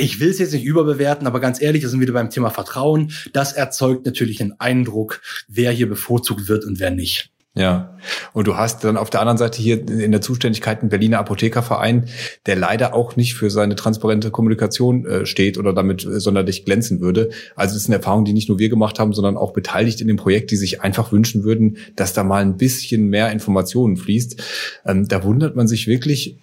ich 0.00 0.20
will 0.20 0.30
es 0.30 0.38
jetzt 0.38 0.52
nicht 0.52 0.64
überbewerten, 0.64 1.26
aber 1.26 1.40
ganz 1.40 1.60
ehrlich, 1.60 1.82
wir 1.82 1.88
sind 1.88 2.00
wieder 2.00 2.12
beim 2.12 2.30
Thema 2.30 2.50
Vertrauen. 2.50 3.12
Das 3.32 3.52
erzeugt 3.52 4.06
natürlich 4.06 4.40
einen 4.40 4.58
Eindruck, 4.58 5.20
wer 5.48 5.72
hier 5.72 5.88
bevorzugt 5.88 6.48
wird 6.48 6.64
und 6.64 6.80
wer 6.80 6.90
nicht. 6.90 7.30
Ja. 7.58 7.98
Und 8.32 8.46
du 8.46 8.56
hast 8.56 8.84
dann 8.84 8.96
auf 8.96 9.10
der 9.10 9.20
anderen 9.20 9.36
Seite 9.36 9.60
hier 9.60 9.80
in 9.88 10.12
der 10.12 10.20
Zuständigkeit 10.20 10.80
einen 10.80 10.90
Berliner 10.90 11.18
Apothekerverein, 11.18 12.04
der 12.46 12.54
leider 12.54 12.94
auch 12.94 13.16
nicht 13.16 13.34
für 13.34 13.50
seine 13.50 13.74
transparente 13.74 14.30
Kommunikation 14.30 15.04
äh, 15.04 15.26
steht 15.26 15.58
oder 15.58 15.72
damit 15.72 16.04
äh, 16.04 16.20
sonderlich 16.20 16.64
glänzen 16.64 17.00
würde. 17.00 17.30
Also 17.56 17.74
das 17.74 17.82
ist 17.82 17.88
eine 17.88 17.96
Erfahrung, 17.96 18.24
die 18.24 18.32
nicht 18.32 18.48
nur 18.48 18.60
wir 18.60 18.68
gemacht 18.68 19.00
haben, 19.00 19.12
sondern 19.12 19.36
auch 19.36 19.52
beteiligt 19.52 20.00
in 20.00 20.06
dem 20.06 20.16
Projekt, 20.16 20.52
die 20.52 20.56
sich 20.56 20.82
einfach 20.82 21.10
wünschen 21.10 21.42
würden, 21.42 21.78
dass 21.96 22.12
da 22.12 22.22
mal 22.22 22.42
ein 22.42 22.58
bisschen 22.58 23.08
mehr 23.08 23.32
Informationen 23.32 23.96
fließt. 23.96 24.40
Ähm, 24.86 25.08
da 25.08 25.24
wundert 25.24 25.56
man 25.56 25.66
sich 25.66 25.88
wirklich, 25.88 26.36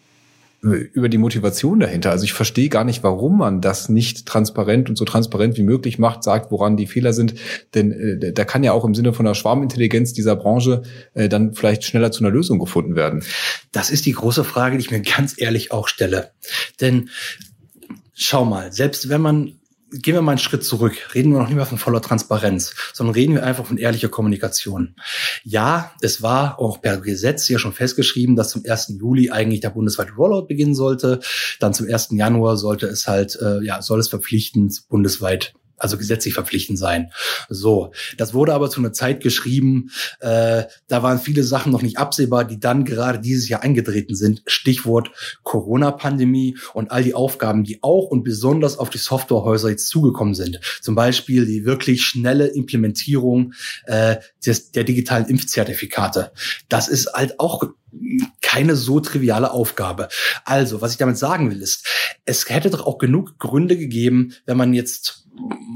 über 0.74 1.10
die 1.10 1.18
Motivation 1.18 1.80
dahinter. 1.80 2.12
Also 2.12 2.24
ich 2.24 2.34
verstehe 2.34 2.70
gar 2.70 2.84
nicht, 2.84 3.04
warum 3.04 3.38
man 3.38 3.62
das 3.62 3.90
nicht 3.90 4.26
transparent 4.26 4.90
und 4.90 4.98
so 4.98 5.06
transparent 5.06 5.58
wie 5.58 5.64
möglich 5.64 6.00
macht, 6.00 6.24
sagt, 6.24 6.52
woran 6.52 6.76
die 6.76 6.88
Fehler 6.88 7.14
sind. 7.14 7.36
Denn 7.74 7.92
äh, 7.92 8.34
da 8.34 8.46
kann 8.46 8.64
ja 8.64 8.74
auch 8.74 8.84
im 8.84 8.96
Sinne 8.96 9.14
von 9.14 9.26
der 9.26 9.36
Schwarmintelligenz 9.36 10.14
dieser 10.14 10.36
Branche 10.36 10.84
äh, 11.14 11.30
dann 11.30 11.54
vielleicht 11.54 11.84
schneller 11.84 12.12
zu 12.12 12.24
einer 12.24 12.34
Lösung 12.34 12.60
gefunden 12.60 12.96
werden. 12.96 13.24
Das 13.72 13.90
ist 13.90 14.06
die 14.06 14.14
große 14.14 14.44
Frage, 14.44 14.78
die 14.78 14.84
ich 14.84 14.92
mir 14.92 15.02
ganz 15.02 15.36
ehrlich 15.38 15.72
auch 15.72 15.88
stelle. 15.88 16.32
Denn 16.82 17.10
schau 18.14 18.46
mal, 18.46 18.72
selbst 18.72 19.10
wenn 19.10 19.22
man 19.22 19.60
gehen 20.02 20.14
wir 20.14 20.22
mal 20.22 20.34
einen 20.34 20.40
Schritt 20.40 20.64
zurück. 20.64 21.14
Reden 21.14 21.32
wir 21.32 21.40
noch 21.40 21.48
nicht 21.48 21.56
mehr 21.56 21.66
von 21.66 21.78
voller 21.78 22.02
Transparenz, 22.02 22.74
sondern 22.94 23.16
reden 23.16 23.36
wir 23.36 23.44
einfach 23.44 23.66
von 23.66 23.78
ehrlicher 23.78 24.10
Kommunikation. 24.10 24.96
Ja, 25.44 25.92
es 26.02 26.22
war 26.22 26.60
auch 26.60 26.82
per 26.82 26.98
Gesetz 26.98 27.48
ja 27.50 27.60
schon 27.60 27.74
festgeschrieben, 27.74 28.36
dass 28.36 28.50
zum 28.50 28.64
1. 28.68 28.96
Juli 29.00 29.32
eigentlich 29.32 29.62
der 29.62 29.70
bundesweite 29.70 30.14
Rollout 30.14 30.48
beginnen 30.48 30.76
sollte. 30.76 31.20
Dann 31.60 31.74
zum 31.74 31.88
1. 31.88 32.10
Januar 32.12 32.58
sollte 32.58 32.88
es 32.88 33.08
halt, 33.08 33.38
äh, 33.42 33.64
ja, 33.64 33.82
soll 33.82 34.00
es 34.00 34.10
verpflichtend 34.10 34.84
bundesweit 34.90 35.54
also 35.78 35.98
gesetzlich 35.98 36.34
verpflichtend 36.34 36.80
sein. 36.80 37.12
So, 37.50 37.92
das 38.18 38.34
wurde 38.34 38.54
aber 38.54 38.70
zu 38.70 38.80
einer 38.80 38.94
Zeit 38.94 39.22
geschrieben, 39.22 39.92
äh, 40.20 40.64
da 40.88 41.04
waren 41.04 41.20
viele 41.20 41.44
Sachen 41.44 41.72
noch 41.72 41.82
nicht 41.82 41.98
absehbar, 41.98 42.46
die 42.46 42.60
dann 42.60 42.86
gerade 42.86 43.20
dieses 43.20 43.50
Jahr 43.50 43.64
eingetreten 43.64 44.16
sind. 44.16 44.42
Stichwort 44.46 45.12
Corona-Pandemie 45.44 46.58
und 46.74 46.92
all 46.92 47.04
die 47.04 47.14
Aufgaben, 47.14 47.64
die 47.64 47.84
auch 47.84 48.06
und 48.06 48.24
besonders 48.24 48.78
auf 48.78 48.90
die 48.90 48.98
Softwarehäuser 48.98 49.70
jetzt 49.70 49.90
zugekommen 49.90 50.36
sind. 50.36 50.60
Zum 50.82 50.96
Beispiel 50.96 51.46
die 51.46 51.66
wirklich 51.66 52.06
schnelle 52.06 52.48
Implementierung 52.48 53.54
äh, 53.86 54.18
des, 54.46 54.72
der 54.72 54.84
digitalen 54.84 55.26
Impfzertifikate. 55.26 56.32
Das 56.70 56.88
ist 56.88 57.14
halt 57.14 57.40
auch 57.40 57.64
keine 58.42 58.76
so 58.76 59.00
triviale 59.00 59.52
Aufgabe. 59.52 60.10
Also, 60.44 60.82
was 60.82 60.92
ich 60.92 60.98
damit 60.98 61.18
sagen 61.18 61.50
will, 61.50 61.62
ist, 61.62 61.86
es 62.26 62.50
hätte 62.50 62.70
doch 62.70 62.86
auch 62.86 62.98
genug 62.98 63.38
Gründe 63.40 63.78
gegeben, 63.78 64.34
wenn 64.46 64.58
man 64.58 64.74
jetzt 64.74 65.25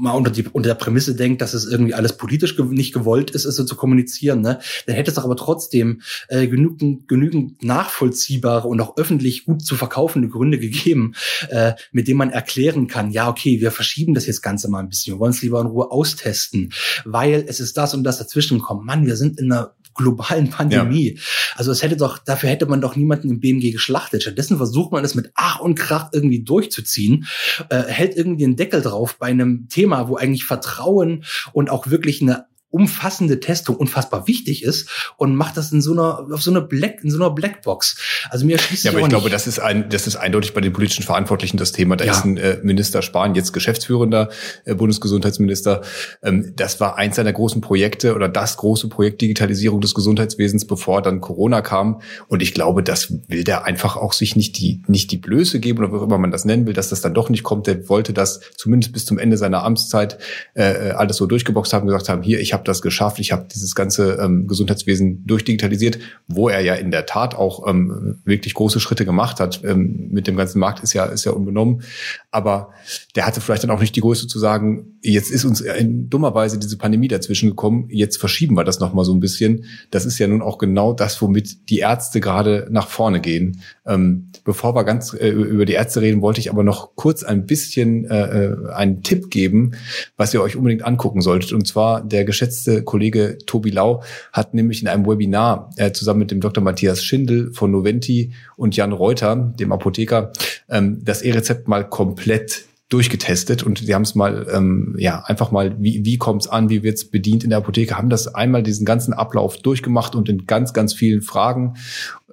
mal 0.00 0.12
unter, 0.12 0.30
die, 0.30 0.44
unter 0.48 0.68
der 0.68 0.74
Prämisse 0.74 1.14
denkt, 1.14 1.42
dass 1.42 1.54
es 1.54 1.66
irgendwie 1.66 1.94
alles 1.94 2.16
politisch 2.16 2.56
ge 2.56 2.64
nicht 2.64 2.94
gewollt 2.94 3.30
ist, 3.30 3.44
es 3.44 3.56
so 3.56 3.64
zu 3.64 3.76
kommunizieren, 3.76 4.40
ne, 4.40 4.60
dann 4.86 4.96
hätte 4.96 5.10
es 5.10 5.16
doch 5.16 5.24
aber 5.24 5.36
trotzdem 5.36 6.00
äh, 6.28 6.46
genügend, 6.46 7.08
genügend 7.08 7.62
nachvollziehbare 7.62 8.68
und 8.68 8.80
auch 8.80 8.96
öffentlich 8.96 9.44
gut 9.44 9.64
zu 9.64 9.76
verkaufende 9.76 10.28
Gründe 10.28 10.58
gegeben, 10.58 11.14
äh, 11.48 11.74
mit 11.92 12.08
denen 12.08 12.18
man 12.18 12.30
erklären 12.30 12.86
kann, 12.86 13.10
ja, 13.10 13.28
okay, 13.28 13.60
wir 13.60 13.70
verschieben 13.70 14.14
das 14.14 14.26
jetzt 14.26 14.42
Ganze 14.42 14.68
mal 14.68 14.80
ein 14.80 14.88
bisschen, 14.88 15.14
wir 15.14 15.20
wollen 15.20 15.32
es 15.32 15.42
lieber 15.42 15.60
in 15.60 15.66
Ruhe 15.66 15.90
austesten, 15.90 16.72
weil 17.04 17.44
es 17.46 17.60
ist 17.60 17.76
das 17.76 17.94
und 17.94 18.04
das 18.04 18.18
dazwischen 18.18 18.58
gekommen. 18.58 18.86
Mann, 18.86 19.06
wir 19.06 19.16
sind 19.16 19.38
in 19.38 19.52
einer 19.52 19.74
globalen 19.94 20.50
Pandemie. 20.50 21.14
Ja. 21.16 21.22
Also 21.56 21.72
es 21.72 21.82
hätte 21.82 21.96
doch, 21.96 22.18
dafür 22.18 22.50
hätte 22.50 22.66
man 22.66 22.80
doch 22.80 22.96
niemanden 22.96 23.30
im 23.30 23.40
BMG 23.40 23.72
geschlachtet. 23.72 24.22
Stattdessen 24.22 24.56
versucht 24.56 24.92
man 24.92 25.04
es 25.04 25.14
mit 25.14 25.30
Ach 25.34 25.60
und 25.60 25.74
Krach 25.74 26.10
irgendwie 26.12 26.42
durchzuziehen, 26.42 27.26
äh, 27.68 27.82
hält 27.84 28.16
irgendwie 28.16 28.44
einen 28.44 28.56
Deckel 28.56 28.82
drauf 28.82 29.18
bei 29.18 29.26
einem 29.26 29.68
Thema, 29.68 30.08
wo 30.08 30.16
eigentlich 30.16 30.44
Vertrauen 30.44 31.24
und 31.52 31.70
auch 31.70 31.88
wirklich 31.88 32.22
eine 32.22 32.46
umfassende 32.70 33.40
Testung 33.40 33.76
unfassbar 33.76 34.26
wichtig 34.26 34.62
ist 34.62 34.88
und 35.16 35.34
macht 35.34 35.56
das 35.56 35.72
in 35.72 35.82
so 35.82 35.92
einer 35.92 36.26
auf 36.32 36.42
so 36.42 36.50
einer 36.50 36.60
Black 36.60 37.02
in 37.02 37.10
so 37.10 37.18
einer 37.18 37.30
Blackbox. 37.30 37.96
Also 38.30 38.46
mir 38.46 38.58
schließt 38.58 38.84
Ja, 38.84 38.92
aber 38.92 39.00
ich 39.00 39.08
glaube, 39.08 39.28
das 39.28 39.46
ist 39.46 39.58
ein 39.58 39.88
das 39.88 40.06
ist 40.06 40.16
eindeutig 40.16 40.54
bei 40.54 40.60
den 40.60 40.72
politischen 40.72 41.02
Verantwortlichen 41.02 41.56
das 41.56 41.72
Thema. 41.72 41.96
Da 41.96 42.04
ja. 42.04 42.12
ist 42.12 42.24
ein 42.24 42.36
äh, 42.36 42.58
Minister 42.62 43.02
Spahn 43.02 43.34
jetzt 43.34 43.52
geschäftsführender 43.52 44.30
äh, 44.64 44.74
Bundesgesundheitsminister. 44.74 45.82
Ähm, 46.22 46.52
das 46.56 46.78
war 46.80 46.96
eins 46.96 47.16
seiner 47.16 47.32
großen 47.32 47.60
Projekte 47.60 48.14
oder 48.14 48.28
das 48.28 48.56
große 48.56 48.88
Projekt 48.88 49.20
Digitalisierung 49.20 49.80
des 49.80 49.94
Gesundheitswesens, 49.94 50.66
bevor 50.66 51.02
dann 51.02 51.20
Corona 51.20 51.62
kam. 51.62 52.00
Und 52.28 52.40
ich 52.40 52.54
glaube, 52.54 52.84
das 52.84 53.12
will 53.28 53.42
der 53.42 53.64
einfach 53.64 53.96
auch 53.96 54.12
sich 54.12 54.36
nicht 54.36 54.58
die 54.58 54.82
nicht 54.86 55.10
die 55.10 55.18
Blöße 55.18 55.58
geben 55.58 55.80
oder 55.80 55.92
wie 55.92 55.96
auch 55.96 56.02
immer 56.02 56.18
man 56.18 56.30
das 56.30 56.44
nennen 56.44 56.66
will, 56.66 56.74
dass 56.74 56.88
das 56.88 57.00
dann 57.00 57.14
doch 57.14 57.30
nicht 57.30 57.42
kommt. 57.42 57.66
Der 57.66 57.88
wollte 57.88 58.12
das 58.12 58.40
zumindest 58.56 58.92
bis 58.92 59.06
zum 59.06 59.18
Ende 59.18 59.36
seiner 59.36 59.64
Amtszeit 59.64 60.18
äh, 60.54 60.90
äh 60.90 60.90
alles 60.92 61.16
so 61.16 61.26
durchgeboxt 61.26 61.72
haben, 61.72 61.86
gesagt 61.86 62.08
haben, 62.08 62.22
hier 62.22 62.40
ich 62.40 62.52
habe 62.52 62.59
habe 62.60 62.66
das 62.66 62.82
geschafft, 62.82 63.18
ich 63.18 63.32
habe 63.32 63.46
dieses 63.52 63.74
ganze 63.74 64.18
ähm, 64.20 64.46
Gesundheitswesen 64.46 65.26
durchdigitalisiert, 65.26 65.98
wo 66.28 66.48
er 66.48 66.60
ja 66.60 66.74
in 66.74 66.90
der 66.90 67.06
Tat 67.06 67.34
auch 67.34 67.66
ähm, 67.66 68.20
wirklich 68.24 68.54
große 68.54 68.80
Schritte 68.80 69.04
gemacht 69.04 69.40
hat. 69.40 69.62
Ähm, 69.64 70.08
mit 70.10 70.26
dem 70.26 70.36
ganzen 70.36 70.58
Markt 70.58 70.82
ist 70.82 70.92
ja, 70.92 71.06
ist 71.06 71.24
ja 71.24 71.32
unbenommen. 71.32 71.82
Aber 72.30 72.70
der 73.16 73.26
hatte 73.26 73.40
vielleicht 73.40 73.64
dann 73.64 73.70
auch 73.70 73.80
nicht 73.80 73.96
die 73.96 74.00
Größe 74.00 74.26
zu 74.26 74.38
sagen, 74.38 74.98
jetzt 75.00 75.30
ist 75.30 75.44
uns 75.44 75.60
in 75.60 76.10
dummer 76.10 76.34
Weise 76.34 76.58
diese 76.58 76.76
Pandemie 76.76 77.08
dazwischen 77.08 77.48
gekommen, 77.48 77.88
jetzt 77.90 78.18
verschieben 78.18 78.56
wir 78.56 78.64
das 78.64 78.80
nochmal 78.80 79.04
so 79.04 79.14
ein 79.14 79.20
bisschen. 79.20 79.64
Das 79.90 80.04
ist 80.04 80.18
ja 80.18 80.26
nun 80.26 80.42
auch 80.42 80.58
genau 80.58 80.92
das, 80.92 81.20
womit 81.22 81.70
die 81.70 81.78
Ärzte 81.78 82.20
gerade 82.20 82.68
nach 82.70 82.88
vorne 82.88 83.20
gehen. 83.20 83.62
Ähm, 83.86 84.30
bevor 84.44 84.74
wir 84.74 84.84
ganz 84.84 85.14
äh, 85.14 85.30
über 85.30 85.64
die 85.64 85.72
Ärzte 85.72 86.02
reden, 86.02 86.20
wollte 86.20 86.40
ich 86.40 86.50
aber 86.50 86.62
noch 86.62 86.94
kurz 86.94 87.22
ein 87.22 87.46
bisschen 87.46 88.04
äh, 88.04 88.44
äh 88.44 88.70
einen 88.70 89.02
Tipp 89.02 89.30
geben, 89.30 89.72
was 90.16 90.34
ihr 90.34 90.42
euch 90.42 90.56
unbedingt 90.56 90.84
angucken 90.84 91.22
solltet. 91.22 91.52
Und 91.52 91.66
zwar 91.66 92.02
der 92.02 92.24
geschätzte 92.50 92.82
Kollege 92.82 93.38
Tobi 93.46 93.70
Lau 93.70 94.02
hat 94.32 94.54
nämlich 94.54 94.82
in 94.82 94.88
einem 94.88 95.06
Webinar 95.06 95.70
äh, 95.76 95.92
zusammen 95.92 96.20
mit 96.20 96.30
dem 96.32 96.40
Dr. 96.40 96.62
Matthias 96.62 97.04
Schindel 97.04 97.52
von 97.52 97.70
Noventi 97.70 98.32
und 98.56 98.74
Jan 98.74 98.92
Reuter, 98.92 99.36
dem 99.36 99.70
Apotheker, 99.70 100.32
ähm, 100.68 100.98
das 101.04 101.22
E-Rezept 101.22 101.68
mal 101.68 101.88
komplett 101.88 102.64
durchgetestet 102.90 103.62
und 103.62 103.78
sie 103.78 103.94
haben 103.94 104.02
es 104.02 104.16
mal, 104.16 104.48
ähm, 104.52 104.96
ja, 104.98 105.22
einfach 105.24 105.52
mal, 105.52 105.76
wie, 105.78 106.04
wie 106.04 106.18
kommt 106.18 106.42
es 106.42 106.48
an, 106.48 106.70
wie 106.70 106.82
wird 106.82 106.96
es 106.96 107.08
bedient 107.08 107.44
in 107.44 107.50
der 107.50 107.60
Apotheke, 107.60 107.96
haben 107.96 108.10
das 108.10 108.34
einmal 108.34 108.64
diesen 108.64 108.84
ganzen 108.84 109.14
Ablauf 109.14 109.58
durchgemacht 109.58 110.16
und 110.16 110.28
in 110.28 110.44
ganz, 110.44 110.72
ganz 110.72 110.92
vielen 110.92 111.22
Fragen, 111.22 111.74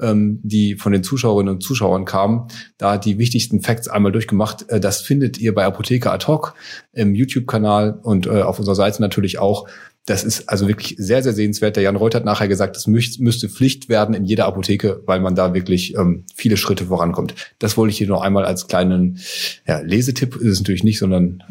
ähm, 0.02 0.40
die 0.42 0.74
von 0.74 0.94
den 0.94 1.04
Zuschauerinnen 1.04 1.54
und 1.54 1.62
Zuschauern 1.62 2.06
kamen, 2.06 2.48
da 2.80 2.98
die 2.98 3.20
wichtigsten 3.20 3.62
Facts 3.62 3.88
einmal 3.88 4.12
durchgemacht. 4.12 4.68
Äh, 4.70 4.80
das 4.80 5.02
findet 5.02 5.38
ihr 5.38 5.54
bei 5.54 5.64
Apotheker 5.64 6.12
ad 6.12 6.26
hoc 6.26 6.56
im 6.92 7.14
YouTube-Kanal 7.14 8.00
und 8.02 8.26
äh, 8.26 8.42
auf 8.42 8.58
unserer 8.58 8.76
Seite 8.76 9.00
natürlich 9.00 9.38
auch. 9.38 9.68
Das 10.08 10.24
ist 10.24 10.48
also 10.48 10.70
wirklich 10.70 10.96
sehr, 10.98 11.22
sehr 11.22 11.34
sehenswert. 11.34 11.76
Der 11.76 11.84
Jan 11.84 11.98
Reut 11.98 12.16
hat 12.16 12.24
nachher 12.24 12.48
gesagt, 12.48 12.78
es 12.78 12.88
müsste 12.88 13.50
Pflicht 13.50 13.90
werden 13.90 14.16
in 14.16 14.24
jeder 14.24 14.46
Apotheke, 14.46 15.02
weil 15.06 15.20
man 15.20 15.36
da 15.36 15.54
wirklich 15.54 15.96
ähm, 15.96 16.24
viele 16.34 16.56
Schritte 16.56 16.86
vorankommt. 16.86 17.36
Das 17.60 17.76
wollte 17.76 17.92
ich 17.92 17.98
hier 17.98 18.08
noch 18.08 18.22
einmal 18.22 18.46
als 18.46 18.68
kleinen 18.68 19.20
ja, 19.68 19.80
Lesetipp, 19.80 20.38
ist 20.38 20.48
es 20.48 20.60
natürlich 20.60 20.86
nicht, 20.86 20.98
sondern 20.98 21.44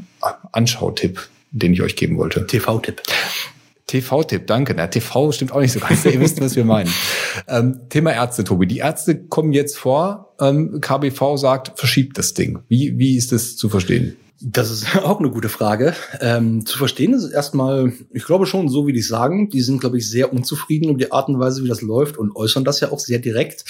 Anschautipp, 0.52 1.28
den 1.50 1.74
ich 1.74 1.82
euch 1.82 1.96
geben 1.96 2.16
wollte. 2.16 2.46
TV-Tipp. 2.46 3.02
TV-Tipp, 3.88 4.46
danke. 4.46 4.74
Na, 4.74 4.86
TV 4.86 5.32
stimmt 5.32 5.52
auch 5.52 5.60
nicht 5.60 5.72
so 5.72 5.80
ganz. 5.80 6.04
Ihr 6.06 6.18
wisst, 6.18 6.40
was 6.40 6.56
wir 6.56 6.64
meinen. 6.64 6.90
Ähm, 7.48 7.80
Thema 7.90 8.14
Ärzte, 8.14 8.42
Tobi. 8.42 8.66
Die 8.66 8.78
Ärzte 8.78 9.16
kommen 9.16 9.52
jetzt 9.52 9.76
vor. 9.76 10.34
Ähm, 10.40 10.80
KBV 10.80 11.36
sagt, 11.36 11.78
verschiebt 11.78 12.16
das 12.16 12.32
Ding. 12.32 12.60
Wie, 12.68 12.98
wie 12.98 13.18
ist 13.18 13.32
das 13.32 13.56
zu 13.56 13.68
verstehen? 13.68 14.16
Das 14.40 14.70
ist 14.70 14.96
auch 15.02 15.18
eine 15.18 15.30
gute 15.30 15.48
Frage. 15.48 15.94
Ähm, 16.20 16.66
zu 16.66 16.78
verstehen 16.78 17.14
ist 17.14 17.30
erstmal, 17.30 17.92
ich 18.12 18.24
glaube 18.24 18.46
schon, 18.46 18.68
so 18.68 18.86
wie 18.86 18.92
die 18.92 19.02
sagen, 19.02 19.48
die 19.50 19.62
sind, 19.62 19.80
glaube 19.80 19.98
ich, 19.98 20.08
sehr 20.08 20.32
unzufrieden 20.32 20.90
über 20.90 20.98
die 20.98 21.12
Art 21.12 21.28
und 21.28 21.38
Weise, 21.38 21.62
wie 21.64 21.68
das 21.68 21.82
läuft 21.82 22.18
und 22.18 22.34
äußern 22.34 22.64
das 22.64 22.80
ja 22.80 22.92
auch 22.92 23.00
sehr 23.00 23.18
direkt 23.18 23.64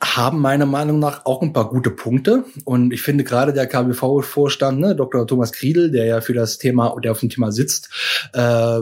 haben 0.00 0.40
meiner 0.40 0.66
Meinung 0.66 0.98
nach 0.98 1.24
auch 1.24 1.40
ein 1.42 1.52
paar 1.52 1.70
gute 1.70 1.90
Punkte. 1.90 2.44
Und 2.64 2.92
ich 2.92 3.00
finde 3.00 3.24
gerade 3.24 3.52
der 3.52 3.66
KBV-Vorstand, 3.66 4.78
ne, 4.78 4.94
Dr. 4.94 5.26
Thomas 5.26 5.52
Kriedel, 5.52 5.90
der 5.90 6.04
ja 6.04 6.20
für 6.20 6.34
das 6.34 6.58
Thema, 6.58 6.94
der 7.02 7.12
auf 7.12 7.20
dem 7.20 7.30
Thema 7.30 7.50
sitzt, 7.50 7.88
äh, 8.34 8.80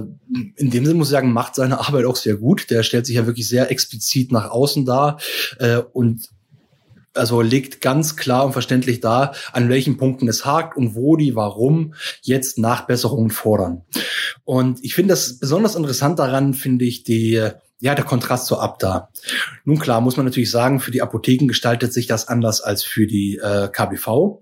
in 0.56 0.70
dem 0.70 0.84
Sinne 0.84 0.94
muss 0.98 1.08
ich 1.08 1.12
sagen, 1.12 1.32
macht 1.32 1.54
seine 1.54 1.78
Arbeit 1.78 2.04
auch 2.06 2.16
sehr 2.16 2.36
gut. 2.36 2.68
Der 2.70 2.82
stellt 2.82 3.06
sich 3.06 3.16
ja 3.16 3.26
wirklich 3.26 3.48
sehr 3.48 3.70
explizit 3.70 4.32
nach 4.32 4.50
außen 4.50 4.84
dar 4.84 5.20
äh, 5.58 5.78
und 5.92 6.28
also 7.14 7.40
legt 7.40 7.80
ganz 7.80 8.16
klar 8.16 8.44
und 8.44 8.52
verständlich 8.52 9.00
dar, 9.00 9.35
an 9.52 9.68
welchen 9.68 9.97
Punkten 9.97 10.28
es 10.28 10.44
hakt 10.44 10.76
und 10.76 10.94
wo 10.94 11.16
die 11.16 11.35
warum 11.35 11.94
jetzt 12.23 12.59
Nachbesserungen 12.59 13.30
fordern. 13.30 13.83
Und 14.44 14.83
ich 14.83 14.94
finde 14.94 15.12
das 15.12 15.38
besonders 15.38 15.75
interessant 15.75 16.18
daran, 16.18 16.54
finde 16.54 16.85
ich 16.85 17.04
die 17.04 17.50
ja, 17.80 17.94
der 17.94 18.04
Kontrast 18.04 18.47
zur 18.47 18.62
Abda. 18.62 19.11
Nun 19.64 19.78
klar, 19.78 20.00
muss 20.00 20.16
man 20.16 20.25
natürlich 20.25 20.50
sagen, 20.50 20.80
für 20.80 20.90
die 20.90 21.02
Apotheken 21.02 21.49
gestaltet 21.49 21.92
sich 21.92 22.06
das 22.06 22.28
anders 22.28 22.62
als 22.62 22.83
für 22.83 23.06
die 23.06 23.37
äh, 23.37 23.68
KBV. 23.68 24.40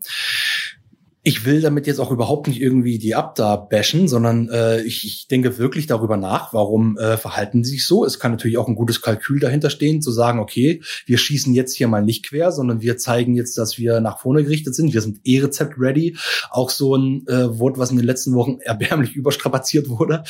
Ich 1.24 1.44
will 1.44 1.60
damit 1.60 1.86
jetzt 1.86 2.00
auch 2.00 2.10
überhaupt 2.10 2.48
nicht 2.48 2.60
irgendwie 2.60 2.98
die 2.98 3.14
Abda 3.14 3.54
bashen, 3.54 4.08
sondern 4.08 4.48
äh, 4.48 4.82
ich, 4.82 5.04
ich 5.06 5.28
denke 5.28 5.56
wirklich 5.56 5.86
darüber 5.86 6.16
nach, 6.16 6.52
warum 6.52 6.98
äh, 6.98 7.16
verhalten 7.16 7.62
sie 7.62 7.72
sich 7.72 7.86
so. 7.86 8.04
Es 8.04 8.18
kann 8.18 8.32
natürlich 8.32 8.58
auch 8.58 8.66
ein 8.66 8.74
gutes 8.74 9.02
Kalkül 9.02 9.38
dahinter 9.38 9.70
stehen, 9.70 10.02
zu 10.02 10.10
sagen, 10.10 10.40
okay, 10.40 10.82
wir 11.06 11.18
schießen 11.18 11.54
jetzt 11.54 11.76
hier 11.76 11.86
mal 11.86 12.02
nicht 12.02 12.28
quer, 12.28 12.50
sondern 12.50 12.80
wir 12.80 12.96
zeigen 12.96 13.34
jetzt, 13.34 13.56
dass 13.56 13.78
wir 13.78 14.00
nach 14.00 14.18
vorne 14.18 14.42
gerichtet 14.42 14.74
sind. 14.74 14.92
Wir 14.92 15.00
sind 15.00 15.20
E-Rezept 15.22 15.74
ready. 15.78 16.16
Auch 16.50 16.70
so 16.70 16.96
ein 16.96 17.24
äh, 17.28 17.58
Wort, 17.58 17.78
was 17.78 17.92
in 17.92 17.98
den 17.98 18.06
letzten 18.06 18.34
Wochen 18.34 18.58
erbärmlich 18.64 19.14
überstrapaziert 19.14 19.88
wurde. 19.88 20.24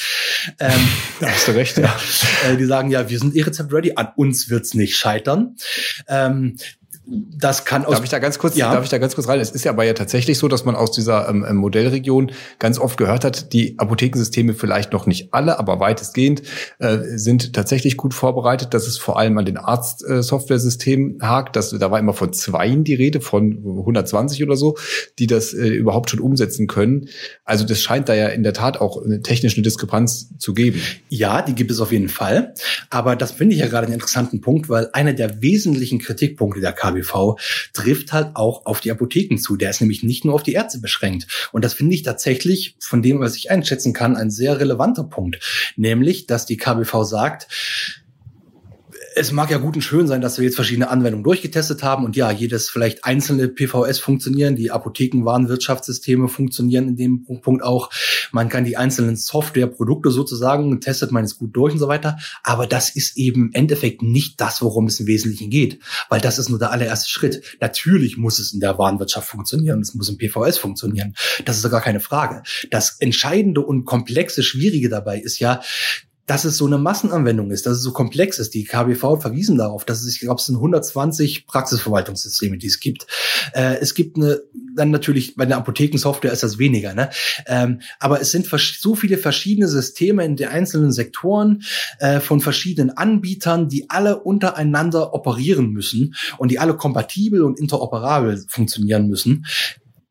Ähm, 0.58 0.88
da 1.20 1.28
hast 1.28 1.48
du 1.48 1.52
recht, 1.52 1.78
ja. 1.78 1.94
Äh, 2.46 2.56
die 2.56 2.64
sagen, 2.64 2.90
ja, 2.90 3.08
wir 3.08 3.18
sind 3.18 3.36
E-Rezept 3.36 3.72
ready, 3.72 3.92
an 3.94 4.08
uns 4.16 4.50
wird's 4.50 4.74
nicht 4.74 4.96
scheitern. 4.96 5.56
Ähm, 6.08 6.56
das 7.04 7.64
kann 7.64 7.84
aus. 7.84 7.94
Darf 7.94 8.04
ich 8.04 8.10
da 8.10 8.20
ganz 8.20 8.38
kurz, 8.38 8.56
ja. 8.56 8.72
darf 8.72 8.84
ich 8.84 8.90
da 8.90 8.98
ganz 8.98 9.16
kurz 9.16 9.26
rein? 9.26 9.40
Es 9.40 9.50
ist 9.50 9.64
ja 9.64 9.72
aber 9.72 9.84
ja 9.84 9.92
tatsächlich 9.92 10.38
so, 10.38 10.46
dass 10.46 10.64
man 10.64 10.76
aus 10.76 10.92
dieser 10.92 11.28
ähm, 11.28 11.44
ähm, 11.48 11.56
Modellregion 11.56 12.30
ganz 12.60 12.78
oft 12.78 12.96
gehört 12.96 13.24
hat, 13.24 13.52
die 13.52 13.76
Apothekensysteme 13.78 14.54
vielleicht 14.54 14.92
noch 14.92 15.06
nicht 15.06 15.34
alle, 15.34 15.58
aber 15.58 15.80
weitestgehend 15.80 16.42
äh, 16.78 16.98
sind 17.16 17.54
tatsächlich 17.54 17.96
gut 17.96 18.14
vorbereitet, 18.14 18.72
dass 18.72 18.86
es 18.86 18.98
vor 18.98 19.18
allem 19.18 19.36
an 19.36 19.44
den 19.44 19.56
Arzt-Software-Systemen 19.56 21.18
äh, 21.20 21.24
hakt. 21.24 21.56
Dass, 21.56 21.70
da 21.70 21.90
war 21.90 21.98
immer 21.98 22.12
von 22.12 22.32
zweien 22.32 22.84
die 22.84 22.94
Rede, 22.94 23.20
von 23.20 23.58
120 23.58 24.44
oder 24.44 24.54
so, 24.56 24.76
die 25.18 25.26
das 25.26 25.54
äh, 25.54 25.66
überhaupt 25.66 26.10
schon 26.10 26.20
umsetzen 26.20 26.68
können. 26.68 27.08
Also 27.44 27.64
das 27.66 27.82
scheint 27.82 28.08
da 28.08 28.14
ja 28.14 28.28
in 28.28 28.44
der 28.44 28.54
Tat 28.54 28.80
auch 28.80 29.02
eine 29.02 29.22
technische 29.22 29.60
Diskrepanz 29.60 30.38
zu 30.38 30.54
geben. 30.54 30.80
Ja, 31.08 31.42
die 31.42 31.54
gibt 31.54 31.72
es 31.72 31.80
auf 31.80 31.90
jeden 31.90 32.08
Fall. 32.08 32.54
Aber 32.90 33.16
das 33.16 33.32
finde 33.32 33.54
ich 33.54 33.60
ja 33.60 33.66
gerade 33.66 33.86
einen 33.86 33.94
interessanten 33.94 34.40
Punkt, 34.40 34.68
weil 34.68 34.88
einer 34.92 35.14
der 35.14 35.42
wesentlichen 35.42 35.98
Kritikpunkte 35.98 36.60
der 36.60 36.72
KW 36.72 36.91
KBV 36.92 37.36
trifft 37.72 38.12
halt 38.12 38.34
auch 38.34 38.66
auf 38.66 38.80
die 38.80 38.90
Apotheken 38.90 39.36
zu. 39.38 39.56
Der 39.56 39.70
ist 39.70 39.80
nämlich 39.80 40.02
nicht 40.02 40.24
nur 40.24 40.34
auf 40.34 40.42
die 40.42 40.52
Ärzte 40.52 40.78
beschränkt. 40.78 41.48
Und 41.52 41.64
das 41.64 41.74
finde 41.74 41.94
ich 41.94 42.02
tatsächlich 42.02 42.76
von 42.80 43.02
dem, 43.02 43.20
was 43.20 43.36
ich 43.36 43.50
einschätzen 43.50 43.92
kann, 43.92 44.16
ein 44.16 44.30
sehr 44.30 44.58
relevanter 44.60 45.04
Punkt. 45.04 45.72
Nämlich, 45.76 46.26
dass 46.26 46.46
die 46.46 46.56
KBV 46.56 47.04
sagt, 47.04 47.48
es 49.14 49.32
mag 49.32 49.50
ja 49.50 49.58
gut 49.58 49.76
und 49.76 49.82
schön 49.82 50.06
sein, 50.06 50.20
dass 50.20 50.38
wir 50.38 50.44
jetzt 50.44 50.56
verschiedene 50.56 50.88
Anwendungen 50.88 51.24
durchgetestet 51.24 51.82
haben 51.82 52.04
und 52.04 52.16
ja, 52.16 52.30
jedes 52.30 52.70
vielleicht 52.70 53.04
einzelne 53.04 53.48
PVS 53.48 53.98
funktionieren, 53.98 54.56
die 54.56 54.70
Apothekenwarenwirtschaftssysteme 54.70 56.28
funktionieren 56.28 56.88
in 56.88 56.96
dem 56.96 57.24
Punkt 57.24 57.62
auch. 57.62 57.90
Man 58.32 58.48
kann 58.48 58.64
die 58.64 58.76
einzelnen 58.76 59.16
Softwareprodukte 59.16 60.10
sozusagen, 60.10 60.80
testet 60.80 61.12
man 61.12 61.24
es 61.24 61.38
gut 61.38 61.54
durch 61.56 61.72
und 61.74 61.78
so 61.78 61.88
weiter. 61.88 62.18
Aber 62.42 62.66
das 62.66 62.94
ist 62.94 63.16
eben 63.16 63.46
im 63.46 63.52
Endeffekt 63.52 64.02
nicht 64.02 64.40
das, 64.40 64.62
worum 64.62 64.86
es 64.86 65.00
im 65.00 65.06
Wesentlichen 65.06 65.50
geht, 65.50 65.80
weil 66.08 66.20
das 66.20 66.38
ist 66.38 66.48
nur 66.48 66.58
der 66.58 66.70
allererste 66.70 67.10
Schritt. 67.10 67.42
Natürlich 67.60 68.16
muss 68.16 68.38
es 68.38 68.52
in 68.52 68.60
der 68.60 68.78
Warenwirtschaft 68.78 69.28
funktionieren, 69.28 69.80
es 69.80 69.94
muss 69.94 70.08
im 70.08 70.18
PVS 70.18 70.58
funktionieren. 70.58 71.14
Das 71.44 71.56
ist 71.56 71.70
gar 71.70 71.80
keine 71.80 72.00
Frage. 72.00 72.42
Das 72.70 72.96
Entscheidende 73.00 73.60
und 73.60 73.84
komplexe, 73.84 74.42
Schwierige 74.42 74.88
dabei 74.88 75.18
ist 75.18 75.38
ja, 75.38 75.60
dass 76.26 76.44
es 76.44 76.56
so 76.56 76.66
eine 76.66 76.78
Massenanwendung 76.78 77.50
ist, 77.50 77.66
dass 77.66 77.78
es 77.78 77.82
so 77.82 77.92
komplex 77.92 78.38
ist. 78.38 78.54
Die 78.54 78.64
KBV 78.64 79.02
hat 79.02 79.22
verwiesen 79.22 79.58
darauf, 79.58 79.84
dass 79.84 80.02
es, 80.02 80.14
ich 80.14 80.20
glaube, 80.20 80.38
es 80.38 80.46
sind 80.46 80.56
120 80.56 81.46
Praxisverwaltungssysteme, 81.46 82.58
die 82.58 82.68
es 82.68 82.80
gibt. 82.80 83.06
Äh, 83.54 83.76
es 83.80 83.94
gibt 83.94 84.16
eine, 84.16 84.40
dann 84.76 84.90
natürlich 84.90 85.34
bei 85.34 85.46
der 85.46 85.56
Apothekensoftware 85.56 86.32
ist 86.32 86.42
das 86.42 86.58
weniger, 86.58 86.94
ne? 86.94 87.10
Ähm, 87.46 87.80
aber 87.98 88.20
es 88.20 88.30
sind 88.30 88.46
so 88.46 88.94
viele 88.94 89.18
verschiedene 89.18 89.68
Systeme 89.68 90.24
in 90.24 90.36
den 90.36 90.48
einzelnen 90.48 90.92
Sektoren 90.92 91.62
äh, 91.98 92.20
von 92.20 92.40
verschiedenen 92.40 92.96
Anbietern, 92.96 93.68
die 93.68 93.90
alle 93.90 94.20
untereinander 94.20 95.14
operieren 95.14 95.70
müssen 95.70 96.14
und 96.38 96.50
die 96.50 96.58
alle 96.58 96.76
kompatibel 96.76 97.42
und 97.42 97.58
interoperabel 97.58 98.44
funktionieren 98.48 99.08
müssen, 99.08 99.44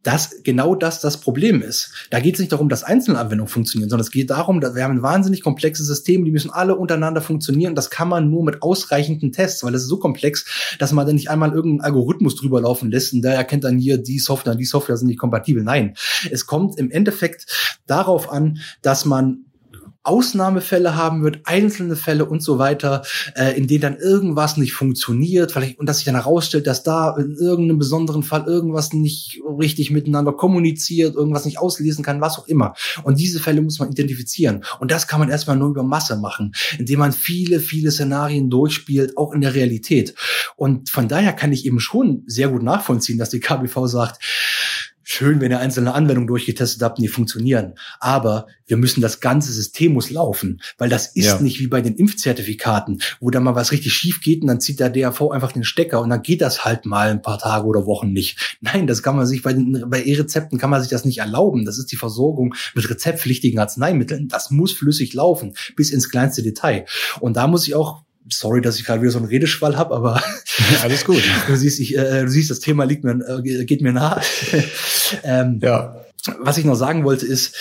dass 0.03 0.41
genau 0.43 0.75
das 0.75 0.99
das 0.99 1.19
Problem 1.19 1.61
ist. 1.61 1.91
Da 2.09 2.19
geht 2.19 2.35
es 2.35 2.39
nicht 2.39 2.51
darum, 2.51 2.69
dass 2.69 2.83
einzelne 2.83 3.19
Anwendungen 3.19 3.51
funktionieren, 3.51 3.89
sondern 3.89 4.05
es 4.05 4.11
geht 4.11 4.29
darum, 4.29 4.61
dass 4.61 4.75
wir 4.75 4.83
haben 4.83 4.97
ein 4.97 5.01
wahnsinnig 5.01 5.41
komplexes 5.41 5.87
System, 5.87 6.25
die 6.25 6.31
müssen 6.31 6.51
alle 6.51 6.75
untereinander 6.75 7.21
funktionieren. 7.21 7.75
Das 7.75 7.89
kann 7.89 8.09
man 8.09 8.29
nur 8.29 8.43
mit 8.43 8.61
ausreichenden 8.61 9.31
Tests, 9.31 9.63
weil 9.63 9.75
es 9.75 9.83
ist 9.83 9.89
so 9.89 9.97
komplex, 9.97 10.75
dass 10.79 10.91
man 10.91 11.05
dann 11.05 11.15
nicht 11.15 11.29
einmal 11.29 11.53
irgendeinen 11.53 11.81
Algorithmus 11.81 12.35
drüber 12.35 12.61
laufen 12.61 12.89
lässt 12.89 13.13
und 13.13 13.21
der 13.21 13.35
erkennt 13.35 13.63
dann 13.63 13.77
hier, 13.77 13.97
die 13.97 14.19
Software, 14.19 14.55
die 14.55 14.65
Software 14.65 14.97
sind 14.97 15.07
nicht 15.07 15.19
kompatibel. 15.19 15.63
Nein, 15.63 15.95
es 16.29 16.45
kommt 16.45 16.77
im 16.79 16.89
Endeffekt 16.89 17.79
darauf 17.85 18.31
an, 18.31 18.59
dass 18.81 19.05
man 19.05 19.45
Ausnahmefälle 20.03 20.95
haben 20.95 21.23
wird, 21.23 21.41
einzelne 21.43 21.95
Fälle 21.95 22.25
und 22.25 22.41
so 22.41 22.57
weiter, 22.57 23.03
äh, 23.35 23.55
in 23.57 23.67
denen 23.67 23.81
dann 23.81 23.97
irgendwas 23.97 24.57
nicht 24.57 24.73
funktioniert, 24.73 25.51
vielleicht 25.51 25.79
und 25.79 25.87
dass 25.87 25.97
sich 25.97 26.05
dann 26.05 26.15
herausstellt, 26.15 26.65
dass 26.65 26.83
da 26.83 27.15
in 27.17 27.35
irgendeinem 27.35 27.77
besonderen 27.77 28.23
Fall 28.23 28.45
irgendwas 28.47 28.93
nicht 28.93 29.39
richtig 29.59 29.91
miteinander 29.91 30.33
kommuniziert, 30.33 31.15
irgendwas 31.15 31.45
nicht 31.45 31.59
auslesen 31.59 32.03
kann, 32.03 32.21
was 32.21 32.39
auch 32.39 32.47
immer. 32.47 32.73
Und 33.03 33.19
diese 33.19 33.39
Fälle 33.39 33.61
muss 33.61 33.79
man 33.79 33.91
identifizieren. 33.91 34.63
Und 34.79 34.91
das 34.91 35.07
kann 35.07 35.19
man 35.19 35.29
erstmal 35.29 35.57
nur 35.57 35.69
über 35.69 35.83
Masse 35.83 36.17
machen, 36.17 36.53
indem 36.79 36.99
man 36.99 37.11
viele, 37.11 37.59
viele 37.59 37.91
Szenarien 37.91 38.49
durchspielt, 38.49 39.17
auch 39.17 39.33
in 39.33 39.41
der 39.41 39.53
Realität. 39.53 40.15
Und 40.55 40.89
von 40.89 41.07
daher 41.07 41.33
kann 41.33 41.51
ich 41.51 41.65
eben 41.65 41.79
schon 41.79 42.23
sehr 42.25 42.49
gut 42.49 42.63
nachvollziehen, 42.63 43.19
dass 43.19 43.29
die 43.29 43.39
KBV 43.39 43.85
sagt, 43.85 44.23
schön, 45.03 45.41
wenn 45.41 45.51
ihr 45.51 45.59
einzelne 45.59 45.93
Anwendungen 45.93 46.27
durchgetestet 46.27 46.81
habt 46.81 46.97
und 46.97 47.03
die 47.03 47.07
funktionieren. 47.07 47.75
Aber 47.99 48.47
wir 48.65 48.77
müssen 48.77 49.01
das 49.01 49.19
ganze 49.19 49.51
System 49.51 49.93
muss 49.93 50.09
laufen, 50.09 50.61
weil 50.77 50.89
das 50.89 51.07
ist 51.07 51.25
ja. 51.25 51.41
nicht 51.41 51.59
wie 51.59 51.67
bei 51.67 51.81
den 51.81 51.95
Impfzertifikaten, 51.95 53.01
wo 53.19 53.29
da 53.29 53.39
mal 53.39 53.55
was 53.55 53.71
richtig 53.71 53.93
schief 53.93 54.21
geht 54.21 54.41
und 54.41 54.47
dann 54.47 54.61
zieht 54.61 54.79
der 54.79 54.89
DAV 54.89 55.29
einfach 55.31 55.51
den 55.51 55.63
Stecker 55.63 56.01
und 56.01 56.09
dann 56.09 56.21
geht 56.21 56.41
das 56.41 56.63
halt 56.63 56.85
mal 56.85 57.09
ein 57.09 57.21
paar 57.21 57.39
Tage 57.39 57.65
oder 57.65 57.85
Wochen 57.85 58.11
nicht. 58.13 58.57
Nein, 58.61 58.87
das 58.87 59.03
kann 59.03 59.15
man 59.15 59.25
sich 59.25 59.41
bei 59.41 59.53
den, 59.53 59.85
bei 59.89 60.03
E-Rezepten 60.03 60.57
kann 60.57 60.69
man 60.69 60.81
sich 60.81 60.89
das 60.89 61.05
nicht 61.05 61.19
erlauben. 61.19 61.65
Das 61.65 61.77
ist 61.77 61.91
die 61.91 61.97
Versorgung 61.97 62.55
mit 62.75 62.89
rezeptpflichtigen 62.89 63.59
Arzneimitteln. 63.59 64.27
Das 64.27 64.51
muss 64.51 64.73
flüssig 64.73 65.13
laufen, 65.13 65.55
bis 65.75 65.91
ins 65.91 66.09
kleinste 66.09 66.43
Detail. 66.43 66.85
Und 67.19 67.37
da 67.37 67.47
muss 67.47 67.67
ich 67.67 67.75
auch 67.75 68.03
sorry, 68.29 68.61
dass 68.61 68.77
ich 68.77 68.85
gerade 68.85 69.01
wieder 69.01 69.11
so 69.11 69.19
einen 69.19 69.27
Redeschwall 69.27 69.77
habe, 69.77 69.95
aber 69.95 70.21
alles 70.81 71.05
gut. 71.05 71.23
du 71.47 71.55
siehst, 71.55 71.79
ich, 71.79 71.97
äh, 71.97 72.21
du 72.21 72.29
siehst, 72.29 72.49
das 72.49 72.59
Thema 72.59 72.83
liegt 72.85 73.03
mir, 73.03 73.13
äh, 73.13 73.65
geht 73.65 73.81
mir 73.81 73.93
nah. 73.93 74.21
ähm, 75.23 75.59
ja. 75.61 75.97
Was 76.39 76.57
ich 76.57 76.65
noch 76.65 76.75
sagen 76.75 77.03
wollte 77.03 77.25
ist, 77.25 77.55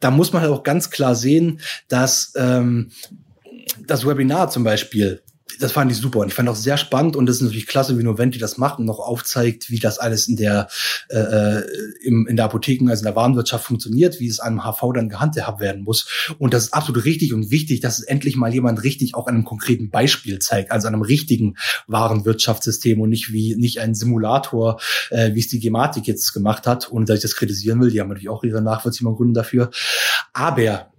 da 0.00 0.10
muss 0.10 0.32
man 0.32 0.42
halt 0.42 0.52
auch 0.52 0.62
ganz 0.62 0.90
klar 0.90 1.14
sehen, 1.14 1.60
dass 1.88 2.32
ähm, 2.36 2.90
das 3.86 4.06
Webinar 4.06 4.50
zum 4.50 4.64
Beispiel 4.64 5.22
das 5.60 5.72
fand 5.72 5.90
ich 5.90 5.98
super 5.98 6.18
und 6.20 6.28
ich 6.28 6.34
fand 6.34 6.48
auch 6.48 6.56
sehr 6.56 6.76
spannend 6.76 7.16
und 7.16 7.26
das 7.26 7.36
ist 7.36 7.42
natürlich 7.42 7.66
klasse, 7.66 7.96
wie 7.98 8.02
Noventi 8.02 8.38
das 8.38 8.58
macht 8.58 8.78
und 8.78 8.84
noch 8.84 8.98
aufzeigt, 8.98 9.70
wie 9.70 9.78
das 9.78 9.98
alles 9.98 10.28
in 10.28 10.36
der 10.36 10.68
äh, 11.08 11.18
äh, 11.18 11.64
im, 12.02 12.26
in 12.26 12.36
der 12.36 12.46
Apotheken, 12.46 12.88
also 12.90 13.02
in 13.02 13.06
der 13.06 13.16
Warenwirtschaft 13.16 13.64
funktioniert, 13.64 14.20
wie 14.20 14.26
es 14.26 14.40
einem 14.40 14.64
HV 14.64 14.92
dann 14.92 15.08
gehandhabt 15.08 15.60
werden 15.60 15.84
muss. 15.84 16.08
Und 16.38 16.52
das 16.52 16.64
ist 16.64 16.74
absolut 16.74 17.04
richtig 17.04 17.32
und 17.32 17.50
wichtig, 17.50 17.80
dass 17.80 17.98
es 17.98 18.04
endlich 18.04 18.36
mal 18.36 18.52
jemand 18.52 18.82
richtig 18.82 19.14
auch 19.14 19.28
an 19.28 19.34
einem 19.34 19.44
konkreten 19.44 19.90
Beispiel 19.90 20.40
zeigt, 20.40 20.72
also 20.72 20.88
an 20.88 20.94
einem 20.94 21.02
richtigen 21.02 21.56
Warenwirtschaftssystem 21.86 23.00
und 23.00 23.08
nicht 23.08 23.32
wie 23.32 23.54
nicht 23.56 23.80
ein 23.80 23.94
Simulator, 23.94 24.80
äh, 25.10 25.32
wie 25.34 25.40
es 25.40 25.48
die 25.48 25.60
Gematik 25.60 26.06
jetzt 26.06 26.32
gemacht 26.32 26.66
hat, 26.66 26.90
ohne 26.90 27.04
dass 27.06 27.16
ich 27.16 27.22
das 27.22 27.36
kritisieren 27.36 27.80
will. 27.80 27.90
Die 27.90 28.00
haben 28.00 28.08
natürlich 28.08 28.28
auch 28.28 28.42
ihre 28.44 28.62
nachvollziehbaren 28.62 29.16
Gründe 29.16 29.40
dafür. 29.40 29.70
Aber 30.32 30.90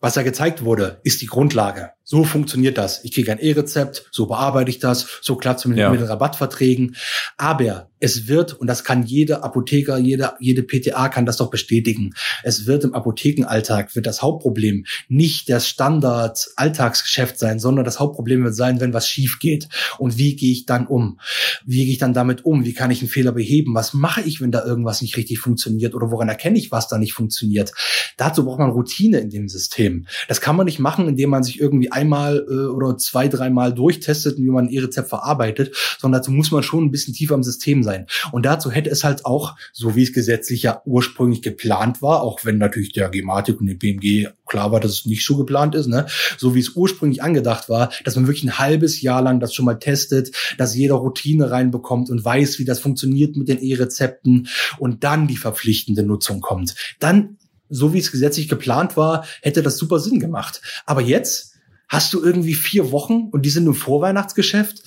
was 0.00 0.14
da 0.14 0.22
gezeigt 0.22 0.64
wurde, 0.64 1.00
ist 1.04 1.20
die 1.20 1.26
Grundlage. 1.26 1.90
So 2.10 2.24
funktioniert 2.24 2.76
das. 2.76 3.04
Ich 3.04 3.12
kriege 3.12 3.30
ein 3.30 3.38
E-Rezept, 3.38 4.08
so 4.10 4.26
bearbeite 4.26 4.68
ich 4.68 4.80
das, 4.80 5.20
so 5.22 5.36
klappt 5.36 5.60
es 5.60 5.66
mit, 5.66 5.78
ja. 5.78 5.90
mit 5.90 6.00
den 6.00 6.08
Rabattverträgen. 6.08 6.96
Aber 7.36 7.88
es 8.00 8.26
wird, 8.26 8.54
und 8.54 8.66
das 8.66 8.82
kann 8.82 9.04
jeder 9.04 9.44
Apotheker, 9.44 9.96
jede, 9.98 10.32
jede 10.40 10.62
PTA 10.64 11.08
kann 11.08 11.26
das 11.26 11.36
doch 11.36 11.50
bestätigen, 11.50 12.14
es 12.42 12.66
wird 12.66 12.82
im 12.82 12.94
Apothekenalltag, 12.94 13.94
wird 13.94 14.06
das 14.06 14.22
Hauptproblem 14.22 14.86
nicht 15.08 15.48
das 15.50 15.68
Standard-Alltagsgeschäft 15.68 17.38
sein, 17.38 17.60
sondern 17.60 17.84
das 17.84 18.00
Hauptproblem 18.00 18.42
wird 18.42 18.56
sein, 18.56 18.80
wenn 18.80 18.92
was 18.92 19.06
schief 19.06 19.38
geht. 19.38 19.68
Und 19.98 20.18
wie 20.18 20.34
gehe 20.34 20.50
ich 20.50 20.66
dann 20.66 20.88
um? 20.88 21.20
Wie 21.64 21.84
gehe 21.84 21.92
ich 21.92 21.98
dann 21.98 22.14
damit 22.14 22.44
um? 22.44 22.64
Wie 22.64 22.74
kann 22.74 22.90
ich 22.90 23.02
einen 23.02 23.10
Fehler 23.10 23.32
beheben? 23.32 23.74
Was 23.74 23.94
mache 23.94 24.22
ich, 24.22 24.40
wenn 24.40 24.50
da 24.50 24.64
irgendwas 24.64 25.00
nicht 25.02 25.16
richtig 25.16 25.38
funktioniert? 25.38 25.94
Oder 25.94 26.10
woran 26.10 26.28
erkenne 26.28 26.58
ich, 26.58 26.72
was 26.72 26.88
da 26.88 26.98
nicht 26.98 27.12
funktioniert? 27.12 27.72
Dazu 28.16 28.44
braucht 28.44 28.58
man 28.58 28.70
Routine 28.70 29.18
in 29.18 29.30
dem 29.30 29.48
System. 29.48 30.06
Das 30.26 30.40
kann 30.40 30.56
man 30.56 30.64
nicht 30.64 30.80
machen, 30.80 31.06
indem 31.06 31.30
man 31.30 31.44
sich 31.44 31.60
irgendwie 31.60 31.92
einmal 32.00 32.46
äh, 32.48 32.66
oder 32.66 32.96
zwei, 32.96 33.28
dreimal 33.28 33.74
durchtestet, 33.74 34.38
wie 34.38 34.50
man 34.50 34.68
E-Rezept 34.68 35.08
verarbeitet, 35.08 35.74
sondern 35.98 36.20
dazu 36.20 36.30
muss 36.30 36.50
man 36.50 36.62
schon 36.62 36.84
ein 36.84 36.90
bisschen 36.90 37.14
tiefer 37.14 37.34
im 37.34 37.42
System 37.42 37.82
sein. 37.82 38.06
Und 38.32 38.46
dazu 38.46 38.70
hätte 38.70 38.90
es 38.90 39.04
halt 39.04 39.26
auch, 39.26 39.56
so 39.72 39.94
wie 39.96 40.02
es 40.02 40.12
gesetzlich 40.12 40.62
ja 40.62 40.82
ursprünglich 40.86 41.42
geplant 41.42 42.02
war, 42.02 42.22
auch 42.22 42.44
wenn 42.44 42.58
natürlich 42.58 42.92
der 42.92 43.10
Gematik 43.10 43.60
und 43.60 43.66
dem 43.66 43.78
BMG 43.78 44.28
klar 44.46 44.72
war, 44.72 44.80
dass 44.80 44.92
es 44.92 45.06
nicht 45.06 45.24
so 45.24 45.36
geplant 45.36 45.74
ist, 45.74 45.86
ne? 45.86 46.06
so 46.38 46.54
wie 46.54 46.60
es 46.60 46.70
ursprünglich 46.70 47.22
angedacht 47.22 47.68
war, 47.68 47.92
dass 48.04 48.16
man 48.16 48.26
wirklich 48.26 48.44
ein 48.44 48.58
halbes 48.58 49.00
Jahr 49.00 49.22
lang 49.22 49.40
das 49.40 49.54
schon 49.54 49.66
mal 49.66 49.78
testet, 49.78 50.34
dass 50.58 50.74
jeder 50.74 50.94
Routine 50.94 51.50
reinbekommt 51.50 52.10
und 52.10 52.24
weiß, 52.24 52.58
wie 52.58 52.64
das 52.64 52.80
funktioniert 52.80 53.36
mit 53.36 53.48
den 53.48 53.58
E-Rezepten 53.58 54.48
und 54.78 55.04
dann 55.04 55.28
die 55.28 55.36
verpflichtende 55.36 56.02
Nutzung 56.02 56.40
kommt. 56.40 56.74
Dann 56.98 57.36
so 57.70 57.94
wie 57.94 57.98
es 57.98 58.10
gesetzlich 58.10 58.48
geplant 58.48 58.96
war, 58.96 59.24
hätte 59.42 59.62
das 59.62 59.78
super 59.78 60.00
Sinn 60.00 60.18
gemacht. 60.18 60.60
Aber 60.84 61.00
jetzt 61.00 61.49
hast 61.90 62.14
du 62.14 62.24
irgendwie 62.24 62.54
vier 62.54 62.92
Wochen 62.92 63.28
und 63.32 63.42
die 63.44 63.50
sind 63.50 63.66
im 63.66 63.74
Vorweihnachtsgeschäft. 63.74 64.84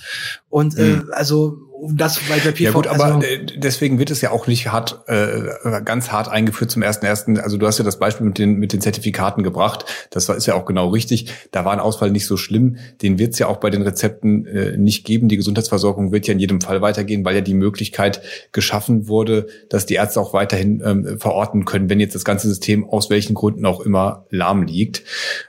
Und 0.50 0.77
äh, 0.77 0.95
mhm. 0.95 1.10
also 1.12 1.69
das 1.91 2.19
bei 2.29 2.39
der 2.39 2.51
PV. 2.51 2.63
Ja 2.63 2.72
gut, 2.72 2.88
aber 2.88 3.05
also, 3.15 3.22
deswegen 3.57 4.00
wird 4.00 4.10
es 4.12 4.22
ja 4.22 4.31
auch 4.31 4.48
nicht 4.48 4.72
hart, 4.72 5.03
äh, 5.07 5.81
ganz 5.83 6.12
hart 6.12 6.29
eingeführt 6.29 6.72
zum 6.72 6.81
ersten 6.81 7.05
ersten. 7.05 7.38
Also 7.39 7.57
du 7.57 7.67
hast 7.67 7.77
ja 7.77 7.83
das 7.83 8.00
Beispiel 8.00 8.25
mit 8.25 8.38
den 8.38 8.55
mit 8.55 8.74
den 8.74 8.81
Zertifikaten 8.81 9.43
gebracht. 9.43 9.86
Das 10.10 10.29
war, 10.29 10.38
ist 10.38 10.45
ja 10.45 10.55
auch 10.55 10.65
genau 10.65 10.89
richtig. 10.89 11.31
Da 11.51 11.65
war 11.65 11.74
ein 11.74 11.79
Ausfall 11.79 12.12
nicht 12.12 12.25
so 12.25 12.38
schlimm. 12.38 12.77
Den 13.01 13.19
wird 13.19 13.33
es 13.33 13.39
ja 13.39 13.48
auch 13.48 13.57
bei 13.57 13.69
den 13.69 13.81
Rezepten 13.81 14.45
äh, 14.45 14.77
nicht 14.77 15.05
geben. 15.05 15.27
Die 15.27 15.38
Gesundheitsversorgung 15.38 16.12
wird 16.12 16.27
ja 16.27 16.33
in 16.33 16.39
jedem 16.39 16.62
Fall 16.62 16.81
weitergehen, 16.81 17.25
weil 17.25 17.36
ja 17.36 17.41
die 17.41 17.53
Möglichkeit 17.53 18.22
geschaffen 18.51 19.07
wurde, 19.07 19.48
dass 19.69 19.86
die 19.86 19.95
Ärzte 19.95 20.22
auch 20.22 20.33
weiterhin 20.33 20.81
ähm, 20.86 21.19
verorten 21.19 21.65
können, 21.65 21.89
wenn 21.89 22.00
jetzt 22.00 22.15
das 22.15 22.24
ganze 22.24 22.48
System 22.48 22.89
aus 22.89 23.10
welchen 23.10 23.33
Gründen 23.33 23.65
auch 23.65 23.81
immer 23.81 24.25
lahm 24.29 24.63
liegt, 24.63 25.03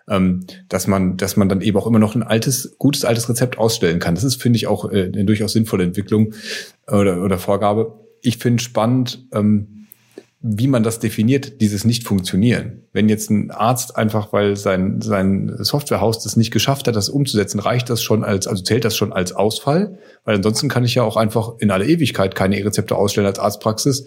ähm, 0.08 0.46
dass 0.68 0.86
man 0.86 1.16
dass 1.16 1.36
man 1.36 1.48
dann 1.48 1.60
eben 1.60 1.78
auch 1.78 1.86
immer 1.86 1.98
noch 1.98 2.14
ein 2.14 2.22
altes 2.22 2.76
gutes 2.78 3.04
altes 3.04 3.28
Rezept 3.28 3.58
ausstellen 3.58 3.98
kann. 3.98 4.14
Das 4.14 4.24
ist 4.24 4.40
finde 4.40 4.56
ich 4.56 4.66
auch 4.66 4.90
äh, 4.90 5.10
eine 5.12 5.24
durchaus 5.24 5.52
sinnvolle 5.52 5.84
Entwicklung 5.84 6.34
oder, 6.86 7.22
oder 7.22 7.38
Vorgabe. 7.38 8.00
Ich 8.20 8.38
finde 8.38 8.62
spannend, 8.62 9.26
ähm, 9.32 9.83
wie 10.46 10.66
man 10.66 10.82
das 10.82 10.98
definiert, 10.98 11.62
dieses 11.62 11.86
Nicht-Funktionieren. 11.86 12.82
Wenn 12.92 13.08
jetzt 13.08 13.30
ein 13.30 13.50
Arzt 13.50 13.96
einfach, 13.96 14.30
weil 14.34 14.56
sein, 14.56 15.00
sein 15.00 15.50
Softwarehaus 15.58 16.22
das 16.22 16.36
nicht 16.36 16.50
geschafft 16.50 16.86
hat, 16.86 16.94
das 16.94 17.08
umzusetzen, 17.08 17.60
reicht 17.60 17.88
das 17.88 18.02
schon 18.02 18.24
als, 18.24 18.46
also 18.46 18.62
zählt 18.62 18.84
das 18.84 18.94
schon 18.94 19.14
als 19.14 19.32
Ausfall? 19.32 19.98
Weil 20.26 20.36
ansonsten 20.36 20.68
kann 20.68 20.84
ich 20.84 20.96
ja 20.96 21.02
auch 21.02 21.16
einfach 21.16 21.54
in 21.60 21.70
aller 21.70 21.86
Ewigkeit 21.86 22.34
keine 22.34 22.58
E-Rezepte 22.58 22.94
ausstellen 22.94 23.26
als 23.26 23.38
Arztpraxis 23.38 24.04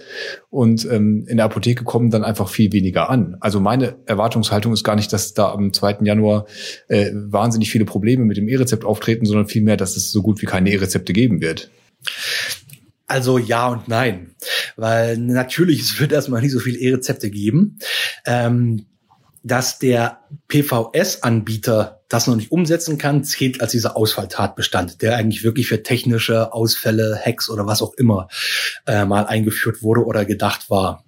und 0.51 0.85
ähm, 0.91 1.25
in 1.27 1.37
der 1.37 1.47
Apotheke 1.47 1.83
kommen 1.83 2.11
dann 2.11 2.23
einfach 2.23 2.49
viel 2.49 2.71
weniger 2.71 3.09
an. 3.09 3.37
Also 3.39 3.59
meine 3.59 3.95
Erwartungshaltung 4.05 4.73
ist 4.73 4.83
gar 4.83 4.95
nicht, 4.95 5.11
dass 5.11 5.33
da 5.33 5.51
am 5.51 5.73
2. 5.73 6.01
Januar 6.03 6.45
äh, 6.87 7.09
wahnsinnig 7.15 7.71
viele 7.71 7.85
Probleme 7.85 8.25
mit 8.25 8.37
dem 8.37 8.47
E-Rezept 8.47 8.85
auftreten, 8.85 9.25
sondern 9.25 9.47
vielmehr, 9.47 9.75
dass 9.75 9.97
es 9.97 10.11
so 10.11 10.21
gut 10.21 10.39
wie 10.43 10.45
keine 10.45 10.71
E-Rezepte 10.71 11.13
geben 11.13 11.41
wird. 11.41 11.71
Also 13.07 13.37
ja 13.37 13.69
und 13.69 13.87
nein, 13.87 14.35
weil 14.75 15.17
natürlich 15.17 15.79
es 15.79 15.99
wird 15.99 16.11
erstmal 16.11 16.41
nicht 16.41 16.51
so 16.51 16.59
viele 16.59 16.77
E-Rezepte 16.77 17.29
geben. 17.29 17.79
Ähm, 18.25 18.85
dass 19.43 19.79
der 19.79 20.19
PVS-Anbieter 20.49 22.01
das 22.09 22.27
noch 22.27 22.35
nicht 22.35 22.51
umsetzen 22.51 22.97
kann, 22.97 23.23
zählt 23.23 23.61
als 23.61 23.71
dieser 23.71 23.95
Ausfalltatbestand, 23.95 25.01
der 25.01 25.15
eigentlich 25.15 25.43
wirklich 25.43 25.67
für 25.67 25.83
technische 25.83 26.53
Ausfälle, 26.53 27.19
Hacks 27.23 27.49
oder 27.49 27.65
was 27.65 27.81
auch 27.81 27.93
immer 27.93 28.27
äh, 28.85 29.05
mal 29.05 29.25
eingeführt 29.25 29.81
wurde 29.81 30.05
oder 30.05 30.25
gedacht 30.25 30.69
war. 30.69 31.05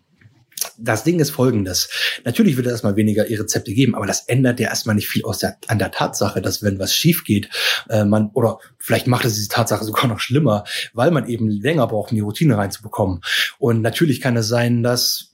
Das 0.81 1.03
Ding 1.03 1.19
ist 1.19 1.31
folgendes. 1.31 1.89
Natürlich 2.23 2.55
wird 2.55 2.67
es 2.67 2.71
erstmal 2.71 2.95
weniger 2.95 3.29
E-Rezepte 3.29 3.73
geben, 3.73 3.95
aber 3.95 4.05
das 4.05 4.21
ändert 4.27 4.59
ja 4.59 4.69
erstmal 4.69 4.95
nicht 4.95 5.07
viel 5.07 5.25
aus 5.25 5.39
der, 5.39 5.57
an 5.67 5.79
der 5.79 5.91
Tatsache, 5.91 6.41
dass 6.41 6.63
wenn 6.63 6.79
was 6.79 6.95
schief 6.95 7.23
geht, 7.23 7.49
äh, 7.89 8.05
man, 8.05 8.29
oder 8.33 8.59
vielleicht 8.77 9.07
macht 9.07 9.25
es 9.25 9.35
diese 9.35 9.49
Tatsache 9.49 9.83
sogar 9.83 10.07
noch 10.07 10.19
schlimmer, 10.19 10.63
weil 10.93 11.11
man 11.11 11.27
eben 11.27 11.49
länger 11.49 11.87
braucht, 11.87 12.11
um 12.11 12.15
die 12.15 12.21
Routine 12.21 12.57
reinzubekommen. 12.57 13.21
Und 13.57 13.81
natürlich 13.81 14.21
kann 14.21 14.37
es 14.37 14.47
sein, 14.47 14.83
dass 14.83 15.28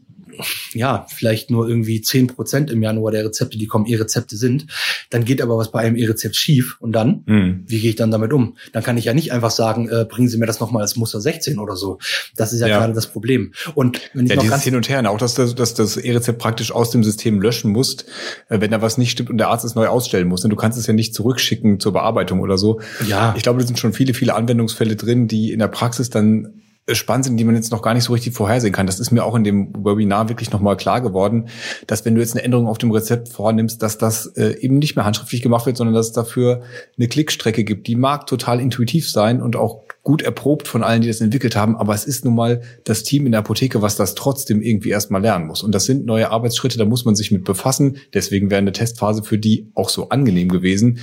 ja, 0.74 1.06
vielleicht 1.10 1.52
nur 1.52 1.68
irgendwie 1.68 2.02
zehn 2.02 2.28
Prozent 2.28 2.72
im 2.72 2.82
Januar 2.82 3.12
der 3.12 3.26
Rezepte, 3.26 3.58
die 3.58 3.68
kommen, 3.68 3.86
E-Rezepte 3.86 4.38
sind. 4.38 4.68
Dann 5.10 5.26
geht 5.26 5.42
aber 5.42 5.58
was 5.58 5.72
bei 5.72 5.80
einem 5.80 5.96
E-Rezept 5.96 6.36
schief. 6.36 6.78
Und 6.80 6.94
dann, 6.94 7.24
mhm. 7.26 7.64
wie 7.68 7.80
gehe 7.80 7.90
ich 7.92 7.96
dann 7.96 8.12
damit 8.12 8.34
um? 8.34 8.58
Dann 8.74 8.84
kann 8.84 8.98
ich 8.98 9.06
ja 9.06 9.14
nicht 9.14 9.32
einfach 9.32 9.52
sagen, 9.52 9.90
äh, 9.90 10.06
bringen 10.06 10.28
Sie 10.28 10.38
mir 10.38 10.46
das 10.46 10.60
nochmal 10.60 10.82
als 10.82 10.96
Muster 10.96 11.22
16 11.22 11.60
oder 11.60 11.76
so. 11.76 12.00
Das 12.36 12.54
ist 12.54 12.62
ja, 12.62 12.68
ja. 12.68 12.80
gerade 12.80 12.94
das 12.94 13.08
Problem. 13.08 13.54
Und 13.74 14.02
wenn 14.14 14.26
ich 14.26 14.32
ja, 14.32 14.36
noch 14.36 14.44
dieses 14.44 14.64
Hin 14.64 14.76
und 14.76 14.90
Her, 14.90 15.10
auch 15.10 15.18
dass, 15.18 15.36
dass, 15.36 15.56
dass 15.56 15.74
das 15.74 15.98
E-Rezept 15.98 16.40
praktisch 16.40 16.72
aus 16.72 16.92
dem 16.92 17.04
System 17.04 17.42
löschen 17.42 17.72
musst, 17.72 18.06
äh, 18.50 18.60
wenn 18.62 18.72
da 18.72 18.82
was 18.82 18.98
nicht 18.98 19.12
stimmt 19.12 19.30
und 19.30 19.38
der 19.38 19.50
Arzt 19.50 19.66
es 19.66 19.76
neu 19.76 19.88
ausstellen 19.88 20.28
muss. 20.28 20.44
Und 20.44 20.50
du 20.50 20.56
kannst 20.56 20.78
es 20.78 20.88
ja 20.88 20.94
nicht 20.94 21.14
zurückschicken 21.14 21.80
zur 21.80 21.94
Bearbeitung 21.94 22.42
oder 22.42 22.58
so. 22.58 22.82
Ja. 23.08 23.34
Ich 23.38 23.44
glaube, 23.44 23.60
da 23.60 23.68
sind 23.68 23.80
schon 23.80 23.94
viele, 23.94 24.14
viele 24.14 24.36
Anwendungsfälle 24.36 24.96
drin, 24.96 25.28
die 25.28 25.52
in 25.52 25.60
der 25.60 25.68
Praxis 25.68 26.10
dann 26.10 26.62
spannend 26.94 27.26
sind, 27.26 27.38
die 27.38 27.44
man 27.44 27.56
jetzt 27.56 27.72
noch 27.72 27.82
gar 27.82 27.94
nicht 27.94 28.04
so 28.04 28.14
richtig 28.14 28.34
vorhersehen 28.34 28.74
kann. 28.74 28.86
Das 28.86 29.00
ist 29.00 29.12
mir 29.12 29.24
auch 29.24 29.36
in 29.36 29.44
dem 29.44 29.74
Webinar 29.74 30.30
wirklich 30.30 30.52
nochmal 30.52 30.78
klar 30.78 31.02
geworden, 31.02 31.48
dass 31.88 32.06
wenn 32.06 32.14
du 32.14 32.22
jetzt 32.22 32.34
eine 32.34 32.44
Änderung 32.44 32.68
auf 32.68 32.78
dem 32.78 32.92
Rezept 32.92 33.30
vornimmst, 33.30 33.82
dass 33.82 33.98
das 33.98 34.28
äh, 34.38 34.60
eben 34.60 34.78
nicht 34.78 34.96
mehr 34.96 35.06
handschriftlich 35.06 35.42
gemacht 35.42 35.66
wird, 35.66 35.78
sondern 35.78 35.96
dass 35.96 36.08
es 36.08 36.14
dafür 36.14 36.62
eine 36.98 37.08
Klickstrecke 37.08 37.64
gibt. 37.64 37.88
Die 37.88 37.96
mag 37.96 38.28
total 38.28 38.60
intuitiv 38.60 39.10
sein 39.10 39.42
und 39.42 39.56
auch 39.56 39.82
gut 40.06 40.22
erprobt 40.22 40.68
von 40.68 40.84
allen, 40.84 41.02
die 41.02 41.08
das 41.08 41.20
entwickelt 41.20 41.56
haben, 41.56 41.76
aber 41.76 41.96
es 41.96 42.06
ist 42.06 42.26
nun 42.26 42.36
mal 42.36 42.62
das 42.84 43.02
Team 43.02 43.26
in 43.26 43.32
der 43.32 43.40
Apotheke, 43.40 43.82
was 43.82 43.96
das 43.96 44.14
trotzdem 44.14 44.62
irgendwie 44.62 44.92
erstmal 44.92 45.20
lernen 45.20 45.48
muss. 45.48 45.64
Und 45.64 45.74
das 45.74 45.86
sind 45.86 46.06
neue 46.06 46.30
Arbeitsschritte, 46.30 46.78
da 46.78 46.86
muss 46.86 47.06
man 47.06 47.16
sich 47.16 47.32
mit 47.32 47.44
befassen. 47.44 47.98
Deswegen 48.14 48.52
wäre 48.52 48.60
eine 48.60 48.72
Testphase 48.72 49.24
für 49.24 49.40
die 49.40 49.72
auch 49.74 49.90
so 49.90 50.10
angenehm 50.10 50.50
gewesen. 50.50 51.00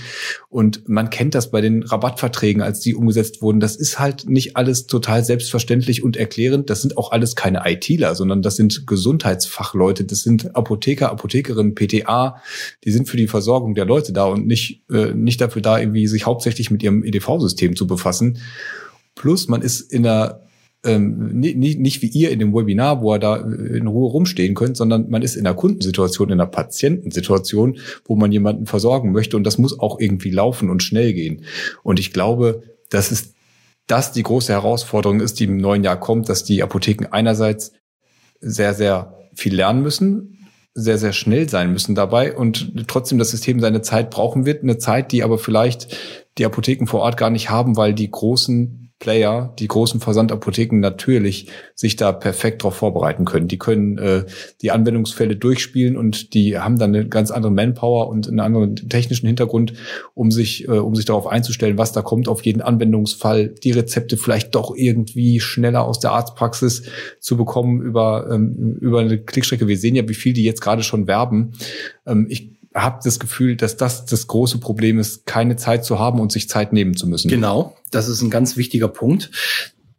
Und 0.51 0.89
man 0.89 1.11
kennt 1.11 1.35
das 1.35 1.51
bei 1.51 1.61
den 1.61 1.83
Rabattverträgen, 1.83 2.63
als 2.63 2.79
die 2.79 2.95
umgesetzt 2.95 3.43
wurden. 3.43 3.59
Das 3.59 3.75
ist 3.75 3.99
halt 3.99 4.29
nicht 4.29 4.57
alles 4.57 4.87
total 4.87 5.25
selbstverständlich 5.25 6.05
und 6.05 6.17
erklärend. 6.17 6.71
Das 6.71 6.81
sind 6.81 6.97
auch 6.97 7.11
alles 7.11 7.35
keine 7.35 7.63
ITler, 7.65 8.15
sondern 8.15 8.41
das 8.41 8.55
sind 8.55 8.87
Gesundheitsfachleute. 8.87 10.05
Das 10.05 10.21
sind 10.21 10.55
Apotheker, 10.55 11.11
Apothekerinnen, 11.11 11.75
PTA. 11.75 12.41
Die 12.85 12.93
sind 12.93 13.09
für 13.09 13.17
die 13.17 13.27
Versorgung 13.27 13.75
der 13.75 13.85
Leute 13.85 14.13
da 14.13 14.27
und 14.27 14.47
nicht, 14.47 14.85
äh, 14.93 15.13
nicht 15.13 15.41
dafür 15.41 15.61
da, 15.61 15.81
irgendwie 15.81 16.07
sich 16.07 16.25
hauptsächlich 16.25 16.71
mit 16.71 16.85
ihrem 16.85 17.03
EDV-System 17.03 17.75
zu 17.75 17.89
befassen. 17.89 18.39
Plus 19.15 19.49
man 19.49 19.63
ist 19.63 19.93
in 19.93 20.07
einer 20.07 20.43
ähm, 20.85 21.39
nicht, 21.39 21.79
nicht 21.79 22.03
wie 22.03 22.09
ihr 22.09 22.31
in 22.31 22.39
dem 22.39 22.55
Webinar, 22.55 23.03
wo 23.03 23.13
er 23.13 23.19
da 23.19 23.37
in 23.37 23.87
Ruhe 23.87 24.11
rumstehen 24.11 24.55
könnt, 24.55 24.77
sondern 24.77 25.09
man 25.11 25.23
ist 25.23 25.37
in 25.37 25.47
einer 25.47 25.55
Kundensituation, 25.55 26.29
in 26.29 26.41
einer 26.41 26.51
Patientensituation, 26.51 27.79
wo 28.05 28.17
man 28.17 28.33
jemanden 28.33 28.67
versorgen 28.67 29.13
möchte 29.13 29.37
und 29.37 29.45
das 29.45 29.59
muss 29.59 29.79
auch 29.79 30.01
irgendwie 30.01 30.31
laufen 30.31 30.71
und 30.71 30.83
schnell 30.83 31.13
gehen. 31.13 31.45
Und 31.83 32.01
ich 32.01 32.13
glaube, 32.13 32.63
dass 32.91 33.11
es 33.11 33.35
das 33.87 34.13
die 34.13 34.23
große 34.23 34.53
Herausforderung 34.53 35.21
ist, 35.21 35.39
die 35.41 35.45
im 35.45 35.57
neuen 35.57 35.85
Jahr 35.85 35.99
kommt, 35.99 36.29
dass 36.29 36.45
die 36.45 36.63
Apotheken 36.63 37.07
einerseits 37.11 37.73
sehr, 38.41 38.75
sehr 38.75 39.19
viel 39.35 39.55
lernen 39.55 39.83
müssen, 39.83 40.49
sehr, 40.75 40.99
sehr 40.99 41.13
schnell 41.13 41.49
sein 41.49 41.73
müssen 41.73 41.95
dabei 41.95 42.35
und 42.35 42.73
trotzdem 42.89 43.19
das 43.19 43.31
System 43.31 43.61
seine 43.61 43.83
Zeit 43.83 44.11
brauchen 44.11 44.47
wird. 44.47 44.63
Eine 44.63 44.79
Zeit, 44.79 45.13
die 45.13 45.23
aber 45.23 45.39
vielleicht 45.39 45.97
die 46.39 46.47
Apotheken 46.47 46.87
vor 46.87 47.01
Ort 47.01 47.17
gar 47.17 47.31
nicht 47.31 47.51
haben, 47.51 47.77
weil 47.77 47.93
die 47.93 48.11
großen 48.11 48.92
Player, 49.03 49.53
die 49.59 49.67
großen 49.67 49.99
Versandapotheken 49.99 50.79
natürlich 50.79 51.49
sich 51.75 51.97
da 51.97 52.13
perfekt 52.13 52.63
darauf 52.63 52.77
vorbereiten 52.77 53.25
können. 53.25 53.49
Die 53.49 53.59
können 53.59 53.99
äh, 53.99 54.27
die 54.61 54.71
Anwendungsfälle 54.71 55.35
durchspielen 55.35 55.97
und 55.97 56.35
die 56.35 56.57
haben 56.57 56.79
dann 56.79 56.95
eine 56.95 57.09
ganz 57.09 57.33
andere 57.33 57.51
Manpower 57.51 58.09
und 58.09 58.29
einen 58.29 58.39
anderen 58.39 58.77
technischen 58.77 59.27
Hintergrund, 59.27 59.73
um 60.15 60.31
sich, 60.31 60.69
äh, 60.69 60.79
um 60.79 60.95
sich 60.95 61.05
darauf 61.05 61.27
einzustellen, 61.27 61.79
was 61.79 61.91
da 61.91 62.03
kommt, 62.03 62.29
auf 62.29 62.45
jeden 62.45 62.63
Anwendungsfall, 62.63 63.49
die 63.49 63.73
Rezepte 63.73 64.17
vielleicht 64.17 64.55
doch 64.55 64.73
irgendwie 64.77 65.41
schneller 65.41 65.85
aus 65.85 65.99
der 65.99 66.13
Arztpraxis 66.13 66.85
zu 67.19 67.37
bekommen 67.37 67.83
über, 67.83 68.31
ähm, 68.31 68.79
über 68.81 69.01
eine 69.01 69.19
Klickstrecke. 69.19 69.67
Wir 69.67 69.79
sehen 69.79 69.97
ja, 69.97 70.09
wie 70.09 70.15
viel 70.15 70.33
die 70.33 70.45
jetzt 70.45 70.61
gerade 70.61 70.85
schon 70.85 71.09
werben. 71.09 71.55
Ähm, 72.07 72.29
ich 72.31 72.53
habe 72.75 73.01
das 73.05 73.19
Gefühl, 73.19 73.57
dass 73.57 73.77
das 73.77 74.05
das 74.07 74.27
große 74.27 74.59
Problem 74.59 74.99
ist, 74.99 75.27
keine 75.27 75.57
Zeit 75.57 75.85
zu 75.85 75.99
haben 75.99 76.21
und 76.21 76.33
sich 76.33 76.49
Zeit 76.49 76.73
nehmen 76.73 76.97
zu 76.97 77.07
müssen. 77.07 77.29
Genau, 77.29 77.77
das 77.91 78.09
ist 78.09 78.23
ein 78.23 78.31
ganz 78.31 78.57
wichtiger 78.57 78.89
Punkt. 78.89 79.31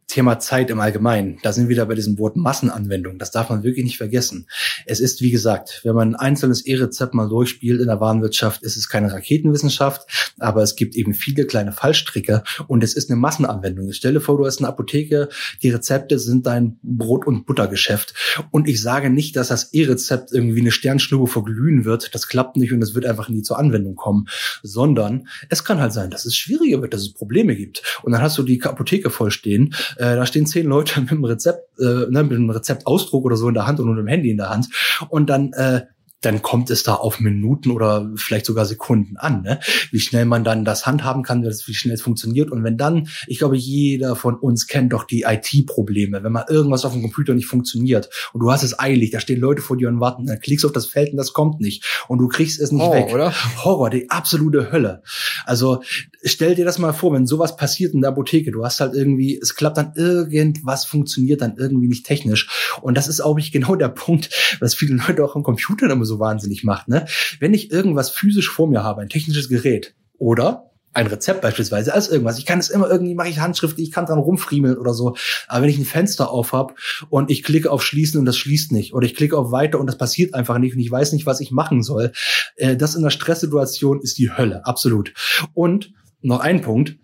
Thema 0.06 0.38
Zeit 0.38 0.70
im 0.70 0.80
Allgemeinen. 0.80 1.38
Da 1.42 1.52
sind 1.52 1.64
wir 1.64 1.70
wieder 1.70 1.86
bei 1.86 1.94
diesem 1.94 2.18
Wort 2.18 2.36
Massenanwendung. 2.36 3.18
Das 3.18 3.30
darf 3.30 3.50
man 3.50 3.62
wirklich 3.62 3.84
nicht 3.84 3.96
vergessen. 3.96 4.46
Es 4.86 5.00
ist, 5.00 5.20
wie 5.20 5.30
gesagt, 5.30 5.80
wenn 5.84 5.94
man 5.94 6.14
ein 6.14 6.16
einzelnes 6.16 6.66
E-Rezept 6.66 7.14
mal 7.14 7.28
durchspielt 7.28 7.80
in 7.80 7.86
der 7.86 8.00
Warenwirtschaft, 8.00 8.62
ist 8.62 8.76
es 8.76 8.88
keine 8.88 9.12
Raketenwissenschaft, 9.12 10.34
aber 10.38 10.62
es 10.62 10.76
gibt 10.76 10.94
eben 10.94 11.14
viele 11.14 11.46
kleine 11.46 11.72
Fallstricke 11.72 12.42
und 12.66 12.84
es 12.84 12.94
ist 12.94 13.10
eine 13.10 13.18
Massenanwendung. 13.18 13.88
Ich 13.88 13.96
stelle 13.96 14.20
vor, 14.20 14.36
du 14.36 14.46
hast 14.46 14.58
eine 14.58 14.68
Apotheke, 14.68 15.28
die 15.62 15.70
Rezepte 15.70 16.18
sind 16.18 16.46
dein 16.46 16.78
Brot- 16.82 17.26
und 17.26 17.46
Buttergeschäft. 17.46 18.14
Und 18.50 18.68
ich 18.68 18.80
sage 18.82 19.10
nicht, 19.10 19.36
dass 19.36 19.48
das 19.48 19.72
E-Rezept 19.72 20.32
irgendwie 20.32 20.60
eine 20.60 20.70
Sternschnur 20.70 21.26
verglühen 21.28 21.84
wird. 21.84 22.14
Das 22.14 22.28
klappt 22.28 22.56
nicht 22.56 22.72
und 22.72 22.82
es 22.82 22.94
wird 22.94 23.06
einfach 23.06 23.28
nie 23.28 23.42
zur 23.42 23.58
Anwendung 23.58 23.94
kommen, 23.94 24.26
sondern 24.62 25.28
es 25.48 25.64
kann 25.64 25.80
halt 25.80 25.92
sein, 25.92 26.10
dass 26.10 26.24
es 26.24 26.36
schwieriger 26.36 26.82
wird, 26.82 26.94
dass 26.94 27.02
es 27.02 27.12
Probleme 27.12 27.56
gibt. 27.56 28.00
Und 28.02 28.12
dann 28.12 28.22
hast 28.22 28.38
du 28.38 28.42
die 28.42 28.62
Apotheke 28.62 29.10
vollstehen, 29.10 29.74
äh, 29.96 30.16
da 30.16 30.26
stehen 30.26 30.46
zehn 30.46 30.66
Leute 30.66 31.00
mit 31.00 31.10
einem 31.10 31.24
Rezept, 31.24 31.78
äh, 31.78 32.06
ne, 32.10 32.22
mit 32.22 32.32
einem 32.32 32.50
Rezeptausdruck 32.50 33.24
oder 33.24 33.36
so 33.36 33.48
in 33.48 33.54
der 33.54 33.66
Hand 33.66 33.80
und 33.80 33.88
mit 33.88 33.98
einem 33.98 34.08
Handy 34.08 34.30
in 34.30 34.36
der 34.36 34.50
Hand. 34.50 34.68
Und 35.08 35.30
dann 35.30 35.52
äh, 35.52 35.82
dann 36.24 36.42
kommt 36.42 36.70
es 36.70 36.82
da 36.82 36.94
auf 36.94 37.20
Minuten 37.20 37.70
oder 37.70 38.10
vielleicht 38.16 38.46
sogar 38.46 38.64
Sekunden 38.64 39.16
an, 39.16 39.42
ne? 39.42 39.60
wie 39.90 40.00
schnell 40.00 40.24
man 40.24 40.44
dann 40.44 40.64
das 40.64 40.86
handhaben 40.86 41.22
kann, 41.22 41.44
wie 41.44 41.74
schnell 41.74 41.94
es 41.94 42.02
funktioniert. 42.02 42.50
Und 42.50 42.64
wenn 42.64 42.76
dann, 42.76 43.08
ich 43.26 43.38
glaube, 43.38 43.56
jeder 43.56 44.16
von 44.16 44.36
uns 44.36 44.66
kennt 44.66 44.92
doch 44.92 45.04
die 45.04 45.22
IT-Probleme, 45.22 46.22
wenn 46.22 46.32
mal 46.32 46.46
irgendwas 46.48 46.84
auf 46.84 46.92
dem 46.92 47.02
Computer 47.02 47.34
nicht 47.34 47.46
funktioniert 47.46 48.10
und 48.32 48.40
du 48.40 48.50
hast 48.50 48.62
es 48.62 48.78
eilig, 48.78 49.10
da 49.10 49.20
stehen 49.20 49.40
Leute 49.40 49.62
vor 49.62 49.76
dir 49.76 49.88
und 49.88 50.00
warten, 50.00 50.26
dann 50.26 50.40
klickst 50.40 50.64
du 50.64 50.68
auf 50.68 50.72
das 50.72 50.86
Feld 50.86 51.10
und 51.10 51.16
das 51.16 51.32
kommt 51.32 51.60
nicht 51.60 51.84
und 52.08 52.18
du 52.18 52.28
kriegst 52.28 52.60
es 52.60 52.72
nicht 52.72 52.82
Horror, 52.82 52.94
weg. 52.94 53.14
Oder? 53.14 53.32
Horror, 53.64 53.90
die 53.90 54.10
absolute 54.10 54.72
Hölle. 54.72 55.02
Also 55.44 55.82
stell 56.22 56.54
dir 56.54 56.64
das 56.64 56.78
mal 56.78 56.92
vor, 56.92 57.12
wenn 57.12 57.26
sowas 57.26 57.56
passiert 57.56 57.94
in 57.94 58.00
der 58.00 58.10
Apotheke, 58.10 58.50
du 58.50 58.64
hast 58.64 58.80
halt 58.80 58.94
irgendwie, 58.94 59.38
es 59.40 59.54
klappt 59.54 59.76
dann 59.76 59.92
irgendwas 59.94 60.84
funktioniert 60.84 61.40
dann 61.40 61.56
irgendwie 61.56 61.88
nicht 61.88 62.06
technisch. 62.06 62.48
Und 62.80 62.96
das 62.96 63.08
ist 63.08 63.20
auch 63.20 63.36
nicht 63.36 63.52
genau 63.52 63.76
der 63.76 63.88
Punkt, 63.88 64.30
was 64.60 64.74
viele 64.74 64.96
Leute 65.06 65.24
auch 65.24 65.36
am 65.36 65.42
Computer 65.42 65.90
immer 65.90 66.04
so 66.04 66.13
so 66.14 66.20
wahnsinnig 66.20 66.64
macht. 66.64 66.88
Ne? 66.88 67.06
Wenn 67.40 67.54
ich 67.54 67.70
irgendwas 67.70 68.10
physisch 68.10 68.50
vor 68.50 68.68
mir 68.68 68.82
habe, 68.82 69.02
ein 69.02 69.08
technisches 69.08 69.48
Gerät 69.48 69.94
oder 70.18 70.70
ein 70.94 71.08
Rezept 71.08 71.40
beispielsweise 71.40 71.92
als 71.92 72.08
irgendwas. 72.08 72.38
Ich 72.38 72.46
kann 72.46 72.60
es 72.60 72.70
immer 72.70 72.88
irgendwie, 72.88 73.16
mache 73.16 73.28
ich 73.28 73.40
handschriftlich, 73.40 73.88
ich 73.88 73.92
kann 73.92 74.06
dran 74.06 74.18
rumfriemeln 74.18 74.78
oder 74.78 74.94
so. 74.94 75.16
Aber 75.48 75.62
wenn 75.62 75.70
ich 75.70 75.78
ein 75.78 75.84
Fenster 75.84 76.30
auf 76.30 76.52
habe 76.52 76.74
und 77.10 77.32
ich 77.32 77.42
klicke 77.42 77.70
auf 77.70 77.82
Schließen 77.82 78.20
und 78.20 78.26
das 78.26 78.36
schließt 78.36 78.70
nicht 78.70 78.94
oder 78.94 79.04
ich 79.04 79.16
klicke 79.16 79.36
auf 79.36 79.50
Weiter 79.50 79.80
und 79.80 79.88
das 79.88 79.98
passiert 79.98 80.34
einfach 80.34 80.58
nicht 80.58 80.74
und 80.74 80.80
ich 80.80 80.90
weiß 80.90 81.12
nicht, 81.12 81.26
was 81.26 81.40
ich 81.40 81.50
machen 81.50 81.82
soll, 81.82 82.12
äh, 82.56 82.76
das 82.76 82.94
in 82.94 83.02
einer 83.02 83.10
Stresssituation 83.10 84.00
ist 84.00 84.18
die 84.18 84.30
Hölle, 84.30 84.64
absolut. 84.66 85.12
Und 85.52 85.92
noch 86.22 86.40
ein 86.40 86.60
Punkt, 86.60 86.96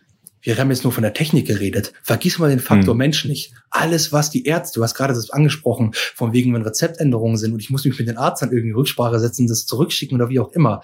wir 0.42 0.56
haben 0.56 0.70
jetzt 0.70 0.84
nur 0.84 0.92
von 0.92 1.02
der 1.02 1.12
Technik 1.12 1.46
geredet. 1.46 1.92
Vergiss 2.02 2.38
mal 2.38 2.50
den 2.50 2.60
Faktor 2.60 2.94
hm. 2.94 2.98
Mensch 2.98 3.24
nicht. 3.24 3.52
Alles, 3.70 4.12
was 4.12 4.30
die 4.30 4.44
Ärzte, 4.44 4.80
du 4.80 4.84
hast 4.84 4.94
gerade 4.94 5.14
das 5.14 5.30
angesprochen, 5.30 5.92
von 6.14 6.32
wegen, 6.32 6.54
wenn 6.54 6.62
Rezeptänderungen 6.62 7.36
sind 7.36 7.52
und 7.52 7.60
ich 7.60 7.70
muss 7.70 7.84
mich 7.84 7.98
mit 7.98 8.08
den 8.08 8.16
Arzt 8.16 8.42
dann 8.42 8.52
irgendwie 8.52 8.72
Rücksprache 8.72 9.18
setzen, 9.20 9.46
das 9.46 9.66
zurückschicken 9.66 10.16
oder 10.16 10.28
wie 10.28 10.40
auch 10.40 10.52
immer. 10.52 10.82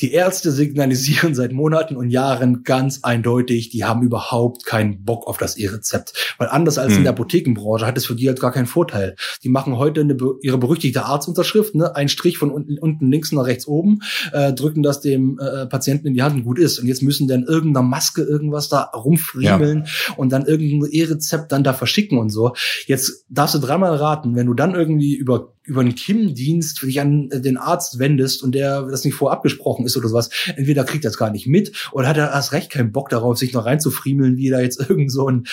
Die 0.00 0.12
Ärzte 0.12 0.52
signalisieren 0.52 1.34
seit 1.34 1.52
Monaten 1.52 1.96
und 1.96 2.10
Jahren 2.10 2.62
ganz 2.62 3.00
eindeutig, 3.02 3.70
die 3.70 3.84
haben 3.84 4.02
überhaupt 4.02 4.64
keinen 4.64 5.04
Bock 5.04 5.26
auf 5.26 5.38
das 5.38 5.56
E-Rezept. 5.56 6.34
Weil 6.38 6.48
anders 6.48 6.78
als 6.78 6.92
hm. 6.92 6.98
in 6.98 7.02
der 7.04 7.12
Apothekenbranche 7.12 7.86
hat 7.86 7.98
es 7.98 8.06
für 8.06 8.14
die 8.14 8.28
halt 8.28 8.40
gar 8.40 8.52
keinen 8.52 8.66
Vorteil. 8.66 9.16
Die 9.42 9.48
machen 9.48 9.76
heute 9.76 10.02
eine, 10.02 10.16
ihre 10.42 10.58
berüchtigte 10.58 11.04
Arztunterschrift, 11.04 11.74
ne? 11.74 11.96
ein 11.96 12.08
Strich 12.08 12.38
von 12.38 12.50
unten, 12.50 12.78
unten 12.78 13.10
links 13.10 13.32
nach 13.32 13.46
rechts 13.46 13.66
oben, 13.66 14.00
äh, 14.32 14.52
drücken 14.52 14.82
das 14.82 15.00
dem 15.00 15.38
äh, 15.38 15.66
Patienten 15.66 16.06
in 16.06 16.14
die 16.14 16.22
Hand 16.22 16.36
und 16.36 16.44
gut 16.44 16.58
ist. 16.58 16.78
Und 16.78 16.86
jetzt 16.86 17.02
müssen 17.02 17.26
dann 17.26 17.44
irgendeiner 17.44 17.86
Maske 17.86 18.22
irgendwas 18.22 18.68
da 18.68 18.82
rumfriemeln 18.82 19.84
ja. 19.84 20.14
und 20.16 20.30
dann 20.30 20.46
irgendein 20.46 20.90
E-Rezept 20.92 21.50
dann 21.50 21.64
da 21.64 21.72
verschicken 21.72 22.18
und 22.18 22.30
so. 22.30 22.54
Jetzt 22.86 23.24
darfst 23.28 23.54
du 23.54 23.58
dreimal 23.58 23.94
raten, 23.96 24.36
wenn 24.36 24.46
du 24.46 24.54
dann 24.54 24.74
irgendwie 24.74 25.16
über 25.16 25.54
über 25.68 25.82
einen 25.82 25.94
Kim-Dienst 25.94 26.82
dich 26.82 27.00
an 27.00 27.28
den 27.28 27.58
Arzt 27.58 27.98
wendest 27.98 28.42
und 28.42 28.54
der 28.54 28.82
das 28.82 29.04
nicht 29.04 29.14
vorab 29.14 29.42
gesprochen 29.42 29.84
ist 29.84 29.96
oder 29.96 30.08
sowas, 30.08 30.30
entweder 30.56 30.84
kriegt 30.84 31.04
er 31.04 31.10
es 31.10 31.18
gar 31.18 31.30
nicht 31.30 31.46
mit 31.46 31.90
oder 31.92 32.08
hat 32.08 32.16
er 32.16 32.30
erst 32.32 32.52
recht 32.52 32.70
keinen 32.70 32.90
Bock 32.90 33.10
darauf, 33.10 33.36
sich 33.36 33.52
noch 33.52 33.66
reinzufriemeln, 33.66 34.36
wie 34.36 34.48
da 34.48 34.60
jetzt 34.60 34.80
irgend 34.88 35.12
so 35.12 35.28
ein 35.28 35.44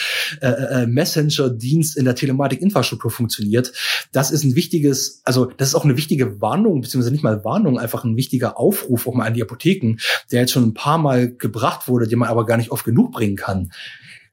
äh, 0.42 0.48
äh, 0.48 0.88
Messenger-Dienst 0.88 1.98
in 1.98 2.06
der 2.06 2.16
Telematik-Infrastruktur 2.16 3.12
funktioniert. 3.12 3.74
Das 4.14 4.32
ist 4.32 4.46
ein 4.46 4.56
wichtiges, 4.56 5.22
also 5.26 5.46
das 5.46 5.70
ist 5.70 5.76
auch 5.76 5.84
eine 5.84 5.98
wichtige 5.98 6.40
Warnung, 6.40 6.82
beziehungsweise 6.82 7.12
nicht 7.12 7.24
mal 7.24 7.44
Warnung, 7.44 7.78
einfach 7.78 8.06
ein 8.06 8.16
wichtiger 8.16 8.58
Aufruf 8.58 9.08
auch 9.08 9.14
mal 9.14 9.26
an 9.26 9.34
die 9.34 9.44
Apotheken, 9.44 9.98
der 10.32 10.42
jetzt 10.42 10.52
schon 10.52 10.64
ein 10.64 10.74
paar 10.74 10.98
Mal 10.98 11.36
gebracht 11.36 11.90
wurde, 11.90 12.08
den 12.08 12.20
man 12.20 12.30
aber 12.30 12.46
gar 12.46 12.58
nicht 12.58 12.72
oft 12.72 12.86
genug 12.86 13.12
bringen 13.12 13.36
kann. 13.36 13.72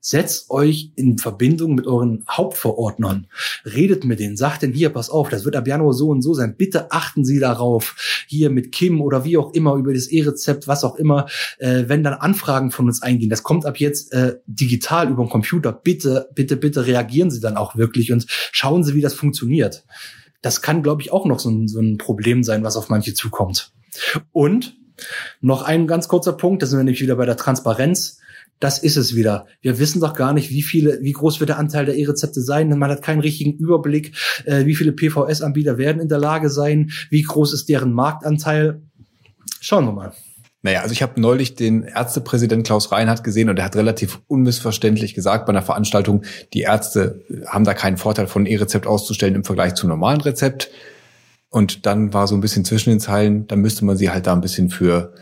Setzt 0.05 0.51
euch 0.51 0.91
in 0.97 1.17
Verbindung 1.17 1.77
mit 1.77 1.87
euren 1.87 2.25
Hauptverordnern. 2.29 3.29
Redet 3.65 4.05
mit 4.05 4.19
denen. 4.19 4.37
Sagt 4.37 4.63
denn 4.63 4.73
hier, 4.73 4.91
pass 4.91 5.09
auf, 5.11 5.29
das 5.29 5.45
wird 5.45 5.55
ab 5.55 5.69
Januar 5.69 5.93
so 5.93 6.09
und 6.09 6.23
so 6.23 6.35
sein. 6.35 6.57
Bitte 6.57 6.91
achten 6.91 7.25
Sie 7.25 7.39
darauf. 7.39 7.95
Hier 8.27 8.51
mit 8.51 8.73
Kim 8.73 9.01
oder 9.01 9.25
wie 9.25 9.37
auch 9.37 9.55
immer 9.55 9.77
über 9.77 9.95
das 9.95 10.09
E-Rezept, 10.09 10.67
was 10.67 10.83
auch 10.83 10.97
immer. 10.97 11.27
Äh, 11.59 11.85
wenn 11.87 12.03
dann 12.03 12.15
Anfragen 12.15 12.73
von 12.73 12.87
uns 12.87 13.01
eingehen, 13.01 13.31
das 13.31 13.45
kommt 13.45 13.65
ab 13.65 13.77
jetzt 13.79 14.13
äh, 14.13 14.39
digital 14.47 15.09
über 15.09 15.23
den 15.23 15.31
Computer. 15.31 15.71
Bitte, 15.71 16.29
bitte, 16.35 16.57
bitte 16.57 16.85
reagieren 16.85 17.31
Sie 17.31 17.41
dann 17.41 17.57
auch 17.57 17.77
wirklich 17.77 18.11
und 18.11 18.27
schauen 18.29 18.83
Sie, 18.83 18.97
wie 18.97 19.03
das 19.03 19.15
funktioniert. 19.15 19.85
Das 20.41 20.63
kann, 20.63 20.83
glaube 20.83 21.03
ich, 21.03 21.13
auch 21.13 21.27
noch 21.27 21.39
so 21.39 21.49
ein, 21.49 21.69
so 21.69 21.79
ein 21.79 21.99
Problem 21.99 22.43
sein, 22.43 22.65
was 22.65 22.77
auf 22.77 22.89
manche 22.89 23.15
zukommt. 23.15 23.71
Und 24.33 24.77
noch 25.41 25.63
ein 25.63 25.87
ganz 25.87 26.09
kurzer 26.09 26.33
Punkt, 26.33 26.61
da 26.61 26.67
sind 26.67 26.81
wir 26.81 26.85
nämlich 26.85 27.03
wieder 27.03 27.15
bei 27.15 27.27
der 27.27 27.37
Transparenz 27.37 28.19
das 28.63 28.79
ist 28.79 28.97
es 28.97 29.17
wieder. 29.17 29.47
Wir 29.61 29.79
wissen 29.81 30.01
doch 30.01 30.15
gar 30.15 30.33
nicht, 30.33 30.51
wie 30.51 30.63
viele, 30.63 31.01
wie 31.03 31.13
groß 31.13 31.41
wird 31.41 31.51
der 31.51 31.59
Anteil 31.59 31.85
der 31.85 31.97
E-Rezepte 31.97 32.41
sein. 32.41 32.69
Man 32.79 32.91
hat 32.91 33.03
keinen 33.03 33.21
richtigen 33.21 33.55
Überblick, 33.55 34.15
äh, 34.45 34.67
wie 34.67 34.77
viele 34.77 34.93
PVS-Anbieter 34.93 35.79
werden 35.79 36.01
in 36.01 36.09
der 36.09 36.19
Lage 36.19 36.49
sein, 36.49 36.93
wie 37.11 37.23
groß 37.23 37.55
ist 37.55 37.69
deren 37.69 37.93
Marktanteil. 37.93 38.81
Schauen 39.61 39.87
wir 39.87 39.93
mal. 39.93 40.13
Naja, 40.63 40.83
also 40.83 40.93
ich 40.93 41.03
habe 41.03 41.21
neulich 41.21 41.57
den 41.57 41.83
Ärztepräsident 41.83 42.65
Klaus 42.65 42.93
Reinhardt 42.93 43.25
gesehen 43.25 43.49
und 43.49 43.59
er 43.59 43.65
hat 43.65 43.75
relativ 43.75 44.21
unmissverständlich 44.29 45.15
gesagt 45.15 45.47
bei 45.47 45.51
einer 45.51 45.63
Veranstaltung, 45.63 46.23
die 46.53 46.61
Ärzte 46.61 47.25
haben 47.47 47.65
da 47.65 47.75
keinen 47.75 47.97
Vorteil 47.97 48.29
von 48.29 48.47
E-Rezept 48.47 48.87
auszustellen 48.87 49.35
im 49.35 49.45
Vergleich 49.45 49.75
zum 49.75 49.89
normalen 49.89 50.21
Rezept. 50.21 50.71
Und 51.49 51.85
dann 51.85 52.15
war 52.15 52.29
so 52.29 52.37
ein 52.37 52.41
bisschen 52.41 52.65
zwischen 52.65 52.91
den 52.91 53.01
Zeilen, 53.01 53.49
da 53.49 53.57
müsste 53.57 53.85
man 53.85 53.97
sie 53.97 54.11
halt 54.11 54.29
da 54.29 54.33
ein 54.33 54.41
bisschen 54.41 54.71
für 54.71 55.15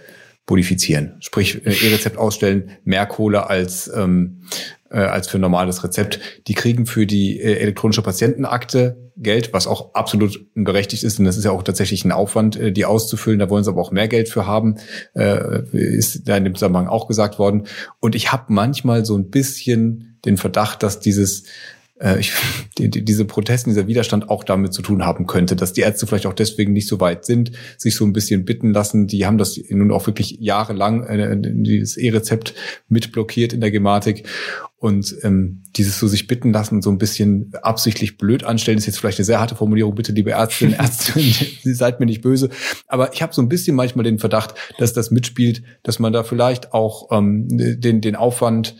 bonifizieren. 0.50 1.14
Sprich, 1.20 1.64
äh, 1.64 1.70
E-Rezept 1.70 2.18
ausstellen, 2.18 2.72
mehr 2.82 3.06
Kohle 3.06 3.48
als, 3.48 3.88
ähm, 3.94 4.42
äh, 4.90 4.98
als 4.98 5.28
für 5.28 5.38
ein 5.38 5.42
normales 5.42 5.84
Rezept. 5.84 6.18
Die 6.48 6.54
kriegen 6.54 6.86
für 6.86 7.06
die 7.06 7.40
äh, 7.40 7.54
elektronische 7.60 8.02
Patientenakte 8.02 9.12
Geld, 9.16 9.52
was 9.52 9.68
auch 9.68 9.94
absolut 9.94 10.44
berechtigt 10.56 11.04
ist. 11.04 11.20
Und 11.20 11.26
das 11.26 11.36
ist 11.36 11.44
ja 11.44 11.52
auch 11.52 11.62
tatsächlich 11.62 12.04
ein 12.04 12.10
Aufwand, 12.10 12.56
äh, 12.56 12.72
die 12.72 12.84
auszufüllen. 12.84 13.38
Da 13.38 13.48
wollen 13.48 13.62
sie 13.62 13.70
aber 13.70 13.80
auch 13.80 13.92
mehr 13.92 14.08
Geld 14.08 14.28
für 14.28 14.44
haben, 14.44 14.74
äh, 15.14 15.62
ist 15.72 16.28
da 16.28 16.36
in 16.36 16.42
dem 16.42 16.56
Zusammenhang 16.56 16.88
auch 16.88 17.06
gesagt 17.06 17.38
worden. 17.38 17.68
Und 18.00 18.16
ich 18.16 18.32
habe 18.32 18.46
manchmal 18.48 19.04
so 19.04 19.16
ein 19.16 19.30
bisschen 19.30 20.18
den 20.24 20.36
Verdacht, 20.36 20.82
dass 20.82 20.98
dieses 20.98 21.44
ich, 22.18 22.32
die, 22.78 22.88
die, 22.88 23.04
diese 23.04 23.24
Protesten, 23.24 23.70
dieser 23.70 23.86
Widerstand 23.86 24.30
auch 24.30 24.44
damit 24.44 24.72
zu 24.72 24.82
tun 24.82 25.04
haben 25.04 25.26
könnte, 25.26 25.56
dass 25.56 25.72
die 25.72 25.82
Ärzte 25.82 26.06
vielleicht 26.06 26.26
auch 26.26 26.32
deswegen 26.32 26.72
nicht 26.72 26.88
so 26.88 27.00
weit 27.00 27.24
sind, 27.24 27.52
sich 27.76 27.94
so 27.94 28.04
ein 28.04 28.12
bisschen 28.12 28.44
bitten 28.44 28.72
lassen. 28.72 29.06
Die 29.06 29.26
haben 29.26 29.38
das 29.38 29.60
nun 29.68 29.92
auch 29.92 30.06
wirklich 30.06 30.38
jahrelang 30.40 31.04
äh, 31.04 31.36
dieses 31.38 31.96
E-Rezept 31.96 32.54
mitblockiert 32.88 33.52
in 33.52 33.60
der 33.60 33.70
Gematik. 33.70 34.26
Und 34.81 35.14
ähm, 35.25 35.62
dieses 35.77 35.99
so 35.99 36.09
sich 36.09 36.27
bitten 36.27 36.55
lassen, 36.55 36.81
so 36.81 36.90
ein 36.90 36.97
bisschen 36.97 37.53
absichtlich 37.61 38.16
blöd 38.16 38.45
anstellen, 38.45 38.79
ist 38.79 38.87
jetzt 38.87 38.99
vielleicht 38.99 39.19
eine 39.19 39.27
sehr 39.27 39.38
harte 39.38 39.55
Formulierung. 39.55 39.95
Bitte, 39.95 40.12
liebe 40.12 40.31
Ärztin, 40.31 40.73
Ärztin, 40.79 41.35
Sie 41.62 41.75
seid 41.75 42.01
mir 42.01 42.07
nicht 42.07 42.23
böse. 42.23 42.49
Aber 42.87 43.12
ich 43.12 43.21
habe 43.21 43.35
so 43.35 43.43
ein 43.43 43.51
bisschen 43.51 43.77
manchmal 43.77 44.05
den 44.05 44.19
Verdacht, 44.19 44.55
dass 44.79 44.95
das 44.95 45.11
mitspielt, 45.11 45.62
dass 45.83 45.99
man 45.99 46.14
da 46.14 46.23
vielleicht 46.23 46.73
auch 46.73 47.09
ähm, 47.12 47.47
den, 47.51 48.01
den 48.01 48.16
Aufwand 48.16 48.75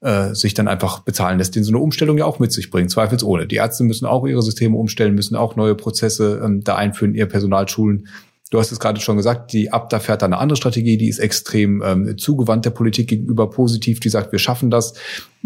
äh, 0.00 0.34
sich 0.34 0.54
dann 0.54 0.68
einfach 0.68 1.00
bezahlen 1.00 1.36
lässt, 1.36 1.54
den 1.54 1.64
so 1.64 1.70
eine 1.70 1.80
Umstellung 1.80 2.16
ja 2.16 2.24
auch 2.24 2.38
mit 2.38 2.50
sich 2.50 2.70
bringt, 2.70 2.90
zweifelsohne. 2.90 3.46
Die 3.46 3.56
Ärzte 3.56 3.84
müssen 3.84 4.06
auch 4.06 4.26
ihre 4.26 4.40
Systeme 4.40 4.78
umstellen, 4.78 5.14
müssen 5.14 5.36
auch 5.36 5.54
neue 5.54 5.74
Prozesse 5.74 6.40
ähm, 6.42 6.64
da 6.64 6.76
einführen, 6.76 7.14
ihr 7.14 7.26
Personal 7.26 7.68
schulen. 7.68 8.08
Du 8.52 8.58
hast 8.58 8.70
es 8.70 8.78
gerade 8.78 9.00
schon 9.00 9.16
gesagt, 9.16 9.54
die 9.54 9.72
Abda 9.72 9.98
fährt 9.98 10.20
da 10.20 10.26
eine 10.26 10.36
andere 10.36 10.58
Strategie, 10.58 10.98
die 10.98 11.08
ist 11.08 11.20
extrem 11.20 11.82
ähm, 11.82 12.18
zugewandt 12.18 12.66
der 12.66 12.70
Politik 12.70 13.08
gegenüber 13.08 13.48
positiv, 13.48 13.98
die 13.98 14.10
sagt, 14.10 14.30
wir 14.30 14.38
schaffen 14.38 14.70
das. 14.70 14.92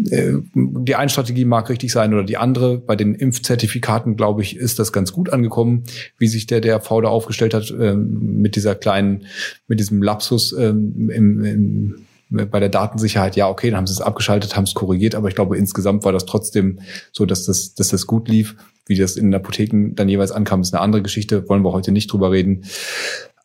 Äh, 0.09 0.33
die 0.53 0.95
eine 0.95 1.09
Strategie 1.09 1.45
mag 1.45 1.69
richtig 1.69 1.93
sein 1.93 2.13
oder 2.13 2.25
die 2.25 2.35
andere. 2.35 2.79
Bei 2.79 2.97
den 2.97 3.15
Impfzertifikaten, 3.15 4.17
glaube 4.17 4.41
ich, 4.41 4.57
ist 4.57 4.77
das 4.77 4.91
ganz 4.91 5.13
gut 5.13 5.31
angekommen, 5.31 5.85
wie 6.17 6.27
sich 6.27 6.47
der 6.47 6.59
der 6.59 6.81
V 6.81 6.99
da 6.99 7.07
aufgestellt 7.07 7.53
hat, 7.53 7.73
ähm, 7.79 8.41
mit 8.41 8.57
dieser 8.57 8.75
kleinen, 8.75 9.23
mit 9.69 9.79
diesem 9.79 10.03
Lapsus 10.03 10.51
ähm, 10.51 11.09
im, 11.09 11.45
im 11.45 11.95
bei 12.29 12.59
der 12.59 12.67
Datensicherheit, 12.67 13.37
ja, 13.37 13.47
okay, 13.47 13.69
dann 13.69 13.77
haben 13.77 13.87
sie 13.87 13.93
es 13.93 14.01
abgeschaltet, 14.01 14.57
haben 14.57 14.65
es 14.65 14.73
korrigiert, 14.73 15.15
aber 15.15 15.29
ich 15.29 15.35
glaube, 15.35 15.57
insgesamt 15.57 16.03
war 16.03 16.11
das 16.11 16.25
trotzdem 16.25 16.79
so, 17.13 17.25
dass 17.25 17.45
das, 17.45 17.73
dass 17.73 17.87
das 17.87 18.05
gut 18.05 18.27
lief. 18.27 18.57
Wie 18.87 18.97
das 18.97 19.15
in 19.15 19.31
den 19.31 19.35
Apotheken 19.35 19.93
dann 19.95 20.09
jeweils 20.09 20.31
ankam, 20.31 20.61
ist 20.61 20.73
eine 20.73 20.81
andere 20.81 21.01
Geschichte, 21.01 21.47
wollen 21.49 21.63
wir 21.63 21.71
heute 21.71 21.91
nicht 21.91 22.11
drüber 22.11 22.31
reden. 22.31 22.63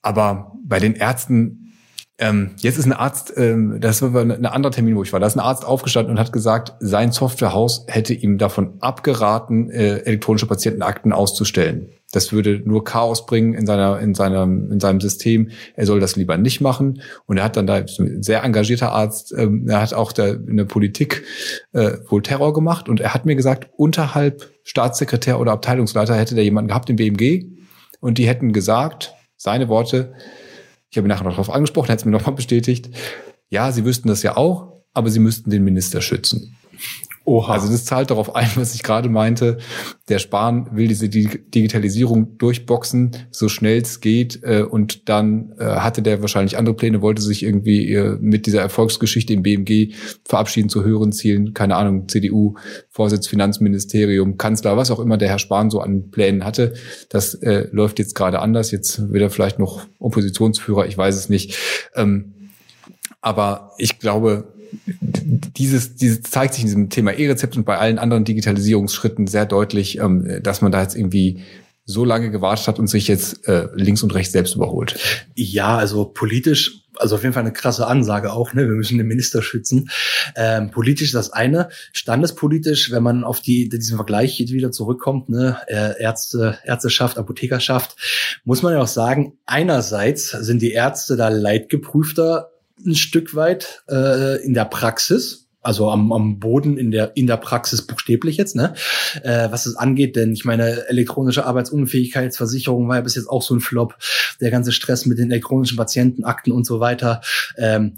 Aber 0.02 0.52
bei 0.64 0.78
den 0.78 0.94
Ärzten, 0.94 1.74
ähm, 2.18 2.50
jetzt 2.58 2.78
ist 2.78 2.86
ein 2.86 2.92
Arzt, 2.92 3.32
ähm, 3.36 3.78
das 3.80 4.02
war 4.02 4.22
ein 4.22 4.46
anderer 4.46 4.72
Termin, 4.72 4.96
wo 4.96 5.02
ich 5.02 5.12
war, 5.12 5.20
da 5.20 5.26
ist 5.26 5.36
ein 5.36 5.40
Arzt 5.40 5.64
aufgestanden 5.64 6.12
und 6.12 6.20
hat 6.20 6.32
gesagt, 6.32 6.74
sein 6.80 7.10
Softwarehaus 7.10 7.84
hätte 7.88 8.14
ihm 8.14 8.38
davon 8.38 8.74
abgeraten, 8.80 9.70
äh, 9.70 9.98
elektronische 9.98 10.46
Patientenakten 10.46 11.12
auszustellen. 11.12 11.88
Das 12.12 12.32
würde 12.32 12.60
nur 12.64 12.84
Chaos 12.84 13.24
bringen 13.24 13.54
in 13.54 13.66
seiner, 13.66 13.98
in 13.98 14.14
seinem, 14.14 14.70
in 14.70 14.80
seinem 14.80 15.00
System. 15.00 15.50
Er 15.74 15.86
soll 15.86 15.98
das 15.98 16.14
lieber 16.14 16.36
nicht 16.36 16.60
machen. 16.60 17.00
Und 17.26 17.38
er 17.38 17.44
hat 17.44 17.56
dann 17.56 17.66
da 17.66 17.76
ein 17.76 18.22
sehr 18.22 18.44
engagierter 18.44 18.92
Arzt, 18.92 19.34
ähm, 19.36 19.66
er 19.68 19.80
hat 19.80 19.94
auch 19.94 20.12
da 20.12 20.28
in 20.28 20.58
der 20.58 20.66
Politik 20.66 21.24
äh, 21.72 21.92
wohl 22.08 22.22
Terror 22.22 22.52
gemacht. 22.52 22.88
Und 22.88 23.00
er 23.00 23.14
hat 23.14 23.24
mir 23.24 23.34
gesagt, 23.34 23.70
unterhalb 23.76 24.51
Staatssekretär 24.64 25.40
oder 25.40 25.52
Abteilungsleiter 25.52 26.14
hätte 26.14 26.34
der 26.34 26.44
jemanden 26.44 26.68
gehabt 26.68 26.90
im 26.90 26.96
BMG. 26.96 27.46
Und 28.00 28.18
die 28.18 28.26
hätten 28.26 28.52
gesagt, 28.52 29.14
seine 29.36 29.68
Worte, 29.68 30.14
ich 30.90 30.96
habe 30.96 31.06
ihn 31.06 31.08
nachher 31.08 31.24
noch 31.24 31.32
darauf 31.32 31.50
angesprochen, 31.50 31.88
er 31.88 31.92
hat 31.92 31.98
es 32.00 32.04
mir 32.04 32.10
nochmal 32.18 32.34
bestätigt, 32.34 32.90
ja, 33.48 33.70
sie 33.72 33.84
wüssten 33.84 34.08
das 34.08 34.22
ja 34.22 34.36
auch, 34.36 34.82
aber 34.94 35.10
sie 35.10 35.18
müssten 35.18 35.50
den 35.50 35.64
Minister 35.64 36.00
schützen. 36.00 36.56
Oha. 37.24 37.52
Also 37.52 37.70
das 37.70 37.84
zahlt 37.84 38.10
darauf 38.10 38.34
ein, 38.34 38.50
was 38.56 38.74
ich 38.74 38.82
gerade 38.82 39.08
meinte. 39.08 39.58
Der 40.08 40.18
Spahn 40.18 40.68
will 40.72 40.88
diese 40.88 41.08
Digitalisierung 41.08 42.36
durchboxen, 42.38 43.12
so 43.30 43.48
schnell 43.48 43.80
es 43.80 44.00
geht. 44.00 44.42
Äh, 44.42 44.62
und 44.62 45.08
dann 45.08 45.52
äh, 45.58 45.64
hatte 45.64 46.02
der 46.02 46.20
wahrscheinlich 46.20 46.58
andere 46.58 46.74
Pläne, 46.74 47.00
wollte 47.00 47.22
sich 47.22 47.44
irgendwie 47.44 47.92
äh, 47.92 48.16
mit 48.20 48.46
dieser 48.46 48.60
Erfolgsgeschichte 48.60 49.32
im 49.32 49.42
BMG 49.42 49.94
verabschieden 50.24 50.68
zu 50.68 50.82
höheren 50.82 51.12
Zielen. 51.12 51.54
Keine 51.54 51.76
Ahnung, 51.76 52.08
CDU, 52.08 52.54
Vorsitz, 52.90 53.28
Finanzministerium, 53.28 54.36
Kanzler, 54.36 54.76
was 54.76 54.90
auch 54.90 54.98
immer 54.98 55.16
der 55.16 55.28
Herr 55.28 55.38
Spahn 55.38 55.70
so 55.70 55.80
an 55.80 56.10
Plänen 56.10 56.44
hatte. 56.44 56.74
Das 57.08 57.34
äh, 57.34 57.68
läuft 57.70 58.00
jetzt 58.00 58.16
gerade 58.16 58.40
anders. 58.40 58.72
Jetzt 58.72 59.12
wird 59.12 59.22
er 59.22 59.30
vielleicht 59.30 59.60
noch 59.60 59.86
Oppositionsführer, 60.00 60.86
ich 60.86 60.98
weiß 60.98 61.14
es 61.14 61.28
nicht. 61.28 61.56
Ähm, 61.94 62.34
aber 63.20 63.70
ich 63.78 64.00
glaube, 64.00 64.52
dieses, 65.24 65.96
dieses 65.96 66.22
zeigt 66.22 66.54
sich 66.54 66.62
in 66.62 66.68
diesem 66.68 66.90
Thema 66.90 67.12
E-Rezept 67.12 67.56
und 67.56 67.64
bei 67.64 67.78
allen 67.78 67.98
anderen 67.98 68.24
Digitalisierungsschritten 68.24 69.26
sehr 69.26 69.46
deutlich, 69.46 69.98
ähm, 69.98 70.40
dass 70.42 70.60
man 70.62 70.72
da 70.72 70.82
jetzt 70.82 70.96
irgendwie 70.96 71.42
so 71.84 72.04
lange 72.04 72.30
gewartet 72.30 72.68
hat 72.68 72.78
und 72.78 72.86
sich 72.86 73.08
jetzt 73.08 73.48
äh, 73.48 73.68
links 73.74 74.02
und 74.02 74.14
rechts 74.14 74.32
selbst 74.32 74.54
überholt. 74.54 74.98
Ja, 75.34 75.76
also 75.76 76.04
politisch 76.04 76.82
also 76.98 77.16
auf 77.16 77.22
jeden 77.22 77.32
Fall 77.32 77.42
eine 77.42 77.52
krasse 77.52 77.86
Ansage 77.86 78.32
auch, 78.32 78.54
ne? 78.54 78.68
Wir 78.68 78.74
müssen 78.74 78.98
den 78.98 79.06
Minister 79.06 79.42
schützen. 79.42 79.90
Ähm, 80.36 80.70
politisch 80.70 81.12
das 81.12 81.32
eine, 81.32 81.68
standespolitisch, 81.92 82.90
wenn 82.90 83.02
man 83.02 83.24
auf 83.24 83.40
die 83.40 83.68
diesen 83.68 83.96
Vergleich 83.96 84.38
wieder 84.38 84.70
zurückkommt, 84.70 85.28
ne, 85.28 85.58
äh, 85.66 86.00
Ärzte, 86.00 86.58
Ärzteschaft, 86.64 87.18
Apothekerschaft, 87.18 87.96
muss 88.44 88.62
man 88.62 88.74
ja 88.74 88.80
auch 88.80 88.86
sagen, 88.86 89.38
einerseits 89.46 90.30
sind 90.30 90.62
die 90.62 90.72
Ärzte 90.72 91.16
da 91.16 91.28
leidgeprüfter 91.28 92.51
ein 92.86 92.94
Stück 92.94 93.34
weit 93.34 93.84
äh, 93.88 94.44
in 94.44 94.54
der 94.54 94.64
Praxis, 94.64 95.48
also 95.62 95.90
am, 95.90 96.12
am 96.12 96.40
Boden 96.40 96.76
in 96.76 96.90
der 96.90 97.16
in 97.16 97.26
der 97.26 97.36
Praxis 97.36 97.86
buchstäblich 97.86 98.36
jetzt, 98.36 98.56
ne, 98.56 98.74
äh, 99.22 99.50
was 99.50 99.66
es 99.66 99.76
angeht, 99.76 100.16
denn 100.16 100.32
ich 100.32 100.44
meine 100.44 100.88
elektronische 100.88 101.46
Arbeitsunfähigkeitsversicherung 101.46 102.88
war 102.88 102.96
ja 102.96 103.02
bis 103.02 103.14
jetzt 103.14 103.28
auch 103.28 103.42
so 103.42 103.54
ein 103.54 103.60
Flop, 103.60 103.96
der 104.40 104.50
ganze 104.50 104.72
Stress 104.72 105.06
mit 105.06 105.18
den 105.18 105.30
elektronischen 105.30 105.76
Patientenakten 105.76 106.52
und 106.52 106.66
so 106.66 106.80
weiter. 106.80 107.20
Ähm, 107.56 107.94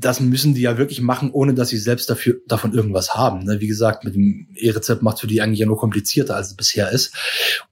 das 0.00 0.20
müssen 0.20 0.54
die 0.54 0.62
ja 0.62 0.78
wirklich 0.78 1.00
machen, 1.00 1.30
ohne 1.30 1.54
dass 1.54 1.68
sie 1.68 1.78
selbst 1.78 2.08
dafür 2.08 2.36
davon 2.46 2.72
irgendwas 2.72 3.14
haben. 3.14 3.44
Ne? 3.44 3.60
Wie 3.60 3.66
gesagt, 3.66 4.04
mit 4.04 4.14
dem 4.14 4.48
E-Rezept 4.54 5.02
macht 5.02 5.20
für 5.20 5.26
die 5.26 5.42
eigentlich 5.42 5.60
ja 5.60 5.66
nur 5.66 5.78
komplizierter, 5.78 6.36
als 6.36 6.48
es 6.48 6.56
bisher 6.56 6.90
ist. 6.90 7.14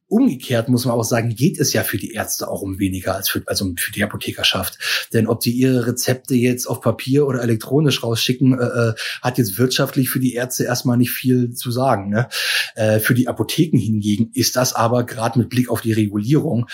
Umgekehrt 0.09 0.69
muss 0.69 0.87
man 0.87 0.95
auch 0.95 1.05
sagen, 1.05 1.35
geht 1.35 1.59
es 1.59 1.73
ja 1.73 1.83
für 1.83 1.99
die 1.99 2.12
Ärzte 2.12 2.49
auch 2.49 2.62
um 2.62 2.79
weniger 2.79 3.14
als 3.14 3.29
für, 3.29 3.43
also 3.47 3.73
für 3.79 3.93
die 3.93 4.03
Apothekerschaft. 4.03 4.79
Denn 5.12 5.27
ob 5.27 5.41
die 5.41 5.53
ihre 5.53 5.87
Rezepte 5.87 6.35
jetzt 6.35 6.67
auf 6.67 6.81
Papier 6.81 7.27
oder 7.27 7.43
elektronisch 7.43 8.03
rausschicken, 8.03 8.59
äh, 8.59 8.64
äh, 8.64 8.95
hat 9.23 9.38
jetzt 9.38 9.59
wirtschaftlich 9.59 10.09
für 10.09 10.21
die 10.21 10.35
Ärzte 10.35 10.64
erstmal 10.64 10.97
nicht 10.97 11.11
viel 11.11 11.53
zu 11.53 11.71
sagen. 11.71 12.11
Ne? 12.11 12.29
Äh, 12.75 13.01
für 13.01 13.14
die 13.14 13.29
Apotheken 13.29 13.79
hingegen 13.79 14.31
ist 14.33 14.57
das 14.57 14.75
aber 14.75 15.05
gerade 15.05 15.38
mit 15.38 15.51
Blick 15.51 15.69
auf 15.71 15.83
die 15.83 15.93
Regulierung 15.93 16.67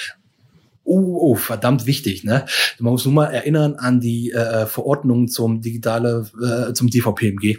Oh, 0.84 1.18
oh, 1.18 1.34
verdammt 1.34 1.86
wichtig, 1.86 2.24
ne? 2.24 2.44
Man 2.78 2.92
muss 2.92 3.04
nur 3.04 3.14
mal 3.14 3.26
erinnern 3.26 3.74
an 3.74 4.00
die 4.00 4.32
äh, 4.32 4.66
Verordnung 4.66 5.28
zum 5.28 5.62
digitale, 5.62 6.26
äh, 6.40 6.74
zum 6.74 6.90
DVPMG 6.90 7.58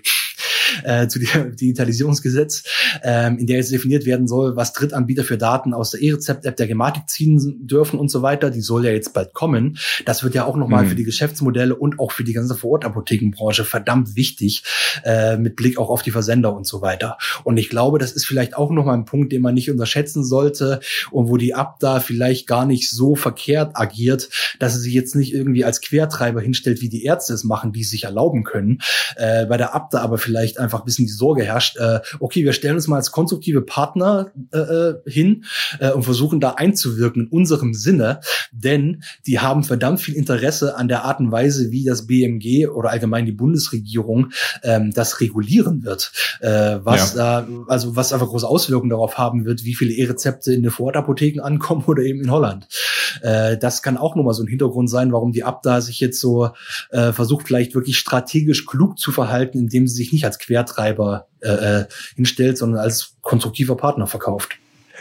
äh, 0.83 1.07
zu 1.07 1.19
dem 1.19 1.55
Digitalisierungsgesetz, 1.55 2.63
ähm, 3.03 3.37
in 3.37 3.47
der 3.47 3.57
jetzt 3.57 3.71
definiert 3.71 4.05
werden 4.05 4.27
soll, 4.27 4.55
was 4.55 4.73
Drittanbieter 4.73 5.23
für 5.23 5.37
Daten 5.37 5.73
aus 5.73 5.91
der 5.91 6.01
E-Rezept-App 6.01 6.55
der 6.55 6.67
Gematik 6.67 7.07
ziehen 7.07 7.67
dürfen 7.67 7.99
und 7.99 8.09
so 8.09 8.21
weiter. 8.21 8.49
Die 8.49 8.61
soll 8.61 8.85
ja 8.85 8.91
jetzt 8.91 9.13
bald 9.13 9.33
kommen. 9.33 9.77
Das 10.05 10.23
wird 10.23 10.35
ja 10.35 10.45
auch 10.45 10.55
nochmal 10.55 10.83
mhm. 10.83 10.89
für 10.89 10.95
die 10.95 11.03
Geschäftsmodelle 11.03 11.75
und 11.75 11.99
auch 11.99 12.11
für 12.11 12.23
die 12.23 12.33
ganze 12.33 12.55
Vorortapothekenbranche 12.55 13.63
verdammt 13.63 14.15
wichtig, 14.15 14.63
äh, 15.03 15.37
mit 15.37 15.55
Blick 15.55 15.77
auch 15.77 15.89
auf 15.89 16.01
die 16.01 16.11
Versender 16.11 16.53
und 16.55 16.65
so 16.65 16.81
weiter. 16.81 17.17
Und 17.43 17.57
ich 17.57 17.69
glaube, 17.69 17.99
das 17.99 18.11
ist 18.11 18.25
vielleicht 18.25 18.55
auch 18.55 18.71
nochmal 18.71 18.95
ein 18.95 19.05
Punkt, 19.05 19.31
den 19.31 19.41
man 19.41 19.53
nicht 19.53 19.71
unterschätzen 19.71 20.23
sollte 20.23 20.79
und 21.11 21.29
wo 21.29 21.37
die 21.37 21.53
Abda 21.53 21.99
vielleicht 21.99 22.47
gar 22.47 22.65
nicht 22.65 22.89
so 22.89 23.15
verkehrt 23.15 23.71
agiert, 23.75 24.29
dass 24.59 24.73
sie 24.73 24.81
sich 24.81 24.93
jetzt 24.93 25.15
nicht 25.15 25.33
irgendwie 25.33 25.65
als 25.65 25.81
Quertreiber 25.81 26.41
hinstellt, 26.41 26.81
wie 26.81 26.89
die 26.89 27.03
Ärzte 27.03 27.33
es 27.33 27.43
machen, 27.43 27.73
die 27.73 27.81
es 27.81 27.89
sich 27.89 28.05
erlauben 28.05 28.43
können. 28.43 28.79
Äh, 29.15 29.45
bei 29.45 29.57
der 29.57 29.75
Abda 29.75 30.01
aber 30.01 30.17
vielleicht 30.17 30.54
einfach 30.59 30.79
ein 30.79 30.85
bisschen 30.85 31.05
die 31.05 31.11
Sorge 31.11 31.43
herrscht, 31.43 31.77
äh, 31.77 31.99
okay, 32.19 32.43
wir 32.43 32.53
stellen 32.53 32.75
uns 32.75 32.87
mal 32.87 32.97
als 32.97 33.11
konstruktive 33.11 33.61
Partner 33.61 34.31
äh, 34.51 34.57
äh, 34.57 34.95
hin 35.05 35.45
äh, 35.79 35.91
und 35.91 36.03
versuchen 36.03 36.39
da 36.39 36.51
einzuwirken 36.51 37.23
in 37.23 37.27
unserem 37.29 37.73
Sinne, 37.73 38.19
denn 38.51 39.03
die 39.25 39.39
haben 39.39 39.63
verdammt 39.63 40.01
viel 40.01 40.15
Interesse 40.15 40.75
an 40.77 40.87
der 40.87 41.03
Art 41.03 41.19
und 41.19 41.31
Weise, 41.31 41.71
wie 41.71 41.83
das 41.83 42.07
BMG 42.07 42.67
oder 42.67 42.89
allgemein 42.89 43.25
die 43.25 43.31
Bundesregierung 43.31 44.31
ähm, 44.63 44.91
das 44.93 45.21
regulieren 45.21 45.83
wird, 45.83 46.11
äh, 46.41 46.79
was 46.83 47.15
ja. 47.15 47.41
äh, 47.41 47.45
also 47.67 47.95
was 47.95 48.13
einfach 48.13 48.27
große 48.27 48.47
Auswirkungen 48.47 48.89
darauf 48.89 49.17
haben 49.17 49.45
wird, 49.45 49.63
wie 49.63 49.75
viele 49.75 49.93
E-Rezepte 49.93 50.53
in 50.53 50.63
den 50.63 50.71
Vorortapotheken 50.71 51.41
ankommen 51.41 51.83
oder 51.87 52.03
eben 52.03 52.21
in 52.21 52.31
Holland. 52.31 52.67
Äh, 53.21 53.57
das 53.57 53.81
kann 53.81 53.97
auch 53.97 54.15
nochmal 54.15 54.33
so 54.33 54.43
ein 54.43 54.47
Hintergrund 54.47 54.89
sein, 54.89 55.11
warum 55.11 55.31
die 55.31 55.43
Abda 55.43 55.81
sich 55.81 55.99
jetzt 55.99 56.19
so 56.19 56.49
äh, 56.91 57.11
versucht, 57.11 57.47
vielleicht 57.47 57.75
wirklich 57.75 57.97
strategisch 57.97 58.65
klug 58.65 58.99
zu 58.99 59.11
verhalten, 59.11 59.57
indem 59.57 59.87
sie 59.87 59.95
sich 59.95 60.13
nicht 60.13 60.25
als 60.25 60.39
Quertreiber 60.45 61.27
äh, 61.41 61.49
äh, 61.49 61.85
hinstellt, 62.15 62.57
sondern 62.57 62.81
als 62.81 63.15
konstruktiver 63.21 63.75
Partner 63.75 64.07
verkauft. 64.07 64.57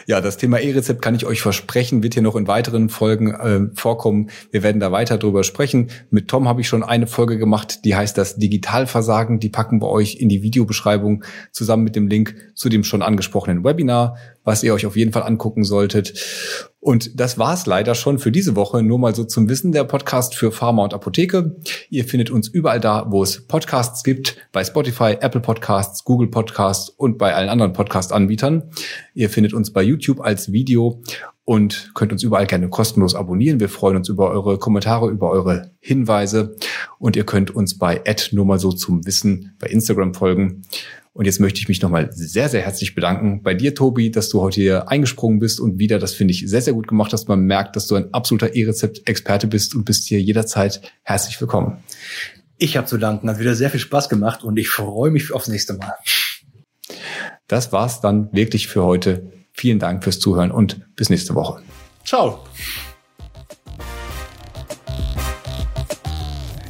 Ja, 0.07 0.21
das 0.21 0.37
Thema 0.37 0.59
E-Rezept 0.59 1.01
kann 1.01 1.15
ich 1.15 1.25
euch 1.25 1.41
versprechen, 1.41 2.03
wird 2.03 2.15
hier 2.15 2.23
noch 2.23 2.37
in 2.37 2.47
weiteren 2.47 2.89
Folgen 2.91 3.33
äh, 3.33 3.75
vorkommen. 3.75 4.31
Wir 4.51 4.63
werden 4.63 4.81
da 4.81 4.93
weiter 4.93 5.17
drüber 5.17 5.45
sprechen. 5.45 5.91
Mit 6.11 6.29
Tom 6.29 6.47
habe 6.47 6.61
ich 6.61 6.69
schon 6.69 6.83
eine 6.83 7.07
Folge 7.07 7.39
gemacht, 7.39 7.85
die 7.85 7.95
heißt 7.95 8.19
das 8.19 8.37
Digitalversagen. 8.37 9.41
Die 9.41 9.49
packen 9.49 9.81
wir 9.81 9.89
euch 9.89 10.17
in 10.17 10.29
die 10.29 10.43
Videobeschreibung 10.43 11.25
zusammen 11.53 11.85
mit 11.85 11.97
dem 11.97 12.09
Link 12.09 12.35
zu 12.55 12.69
dem 12.69 12.85
schon 12.85 13.03
angesprochenen 13.03 13.65
Webinar, 13.65 14.19
was 14.45 14.63
ihr 14.63 14.75
euch 14.75 14.85
auf 14.85 14.97
jeden 14.97 15.13
Fall 15.13 15.23
angucken 15.23 15.65
solltet. 15.65 16.13
Und 16.85 17.19
das 17.19 17.39
war's 17.39 17.65
leider 17.65 17.95
schon 17.95 18.19
für 18.19 18.31
diese 18.31 18.57
Woche. 18.57 18.83
Nur 18.83 18.99
mal 18.99 19.15
so 19.15 19.25
zum 19.25 19.49
Wissen 19.49 19.73
der 19.73 19.85
Podcast 19.85 20.35
für 20.35 20.53
Pharma 20.53 20.85
und 20.85 20.93
Apotheke. 20.93 21.57
Ihr 21.89 22.05
findet 22.05 22.29
uns 22.29 22.47
überall 22.47 22.79
da, 22.79 23.07
wo 23.09 23.23
es 23.23 23.47
Podcasts 23.47 24.05
gibt, 24.05 24.37
bei 24.53 24.63
Spotify, 24.65 25.17
Apple 25.19 25.41
Podcasts, 25.41 26.05
Google 26.05 26.29
Podcasts 26.29 26.91
und 26.91 27.17
bei 27.17 27.35
allen 27.35 27.49
anderen 27.49 27.73
Podcast-Anbietern. 27.73 28.65
Ihr 29.15 29.31
findet 29.31 29.55
uns 29.55 29.73
bei 29.73 29.83
YouTube 29.83 30.21
als 30.21 30.53
Video 30.53 31.01
und 31.47 31.91
könnt 31.95 32.13
uns 32.13 32.23
überall 32.23 32.47
gerne 32.47 32.69
kostenlos 32.69 33.15
abonnieren. 33.15 33.61
Wir 33.61 33.71
freuen 33.71 33.97
uns 33.97 34.11
über 34.11 34.29
eure 34.29 34.59
Kommentare, 34.59 35.09
über 35.09 35.31
eure 35.31 35.71
Hinweise 35.81 36.55
und 36.99 37.17
ihr 37.17 37.25
könnt 37.25 37.51
uns 37.51 37.79
bei 37.79 38.03
nur 38.33 38.45
mal 38.45 38.59
so 38.59 38.73
zum 38.73 39.07
Wissen 39.07 39.57
bei 39.59 39.69
Instagram 39.69 40.13
folgen. 40.13 40.65
Und 41.17 41.27
jetzt 41.27 41.39
möchte 41.39 41.61
ich 41.61 41.69
mich 41.69 41.81
nochmal 41.81 42.11
sehr, 42.13 42.49
sehr 42.49 42.63
herzlich 42.63 42.97
bedanken 42.97 43.45
bei 43.45 43.55
dir, 43.55 43.73
Tobi, 43.77 44.11
dass 44.11 44.31
du 44.31 44.41
heute 44.41 44.61
hier 44.61 44.89
eingesprungen 44.91 45.39
bist 45.39 45.61
und 45.61 45.79
wieder, 45.79 46.01
das 46.01 46.13
finde 46.13 46.33
ich 46.33 46.43
sehr, 46.49 46.61
sehr 46.61 46.73
gut 46.73 46.89
gemacht, 46.89 47.13
dass 47.13 47.29
man 47.29 47.43
merkt, 47.43 47.77
dass 47.77 47.87
du 47.87 47.95
ein 47.95 48.13
absoluter 48.13 48.57
E-Rezept-Experte 48.57 49.47
bist 49.47 49.77
und 49.77 49.85
bist 49.85 50.09
hier 50.09 50.21
jederzeit 50.21 50.81
herzlich 51.05 51.41
willkommen. 51.41 51.85
Ich 52.59 52.77
habe 52.77 52.89
zu 52.89 52.99
danken, 52.99 53.31
hat 53.31 53.39
wieder 53.39 53.55
sehr 53.55 53.71
viel 53.71 53.79
Spaß 53.79 54.09
gemacht 54.09 54.43
und 54.43 54.57
ich 54.57 54.69
freue 54.69 55.13
mich 55.13 55.33
aufs 55.33 55.47
nächste 55.47 55.75
Mal. 55.75 55.95
Das 57.47 57.71
war's 57.71 58.01
dann 58.01 58.33
wirklich 58.33 58.67
für 58.67 58.83
heute. 58.83 59.31
Vielen 59.53 59.79
Dank 59.79 60.03
fürs 60.03 60.19
Zuhören 60.19 60.51
und 60.51 60.81
bis 60.97 61.11
nächste 61.11 61.37
Woche. 61.37 61.63
Ciao. 62.05 62.45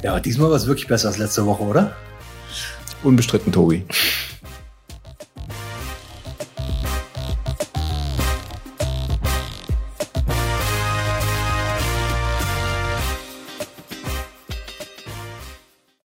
Ja, 0.02 0.20
diesmal 0.20 0.50
war 0.50 0.56
es 0.56 0.66
wirklich 0.66 0.86
besser 0.86 1.08
als 1.08 1.16
letzte 1.16 1.46
Woche, 1.46 1.62
oder? 1.62 1.96
Unbestritten, 3.02 3.52
Tobi. 3.52 3.84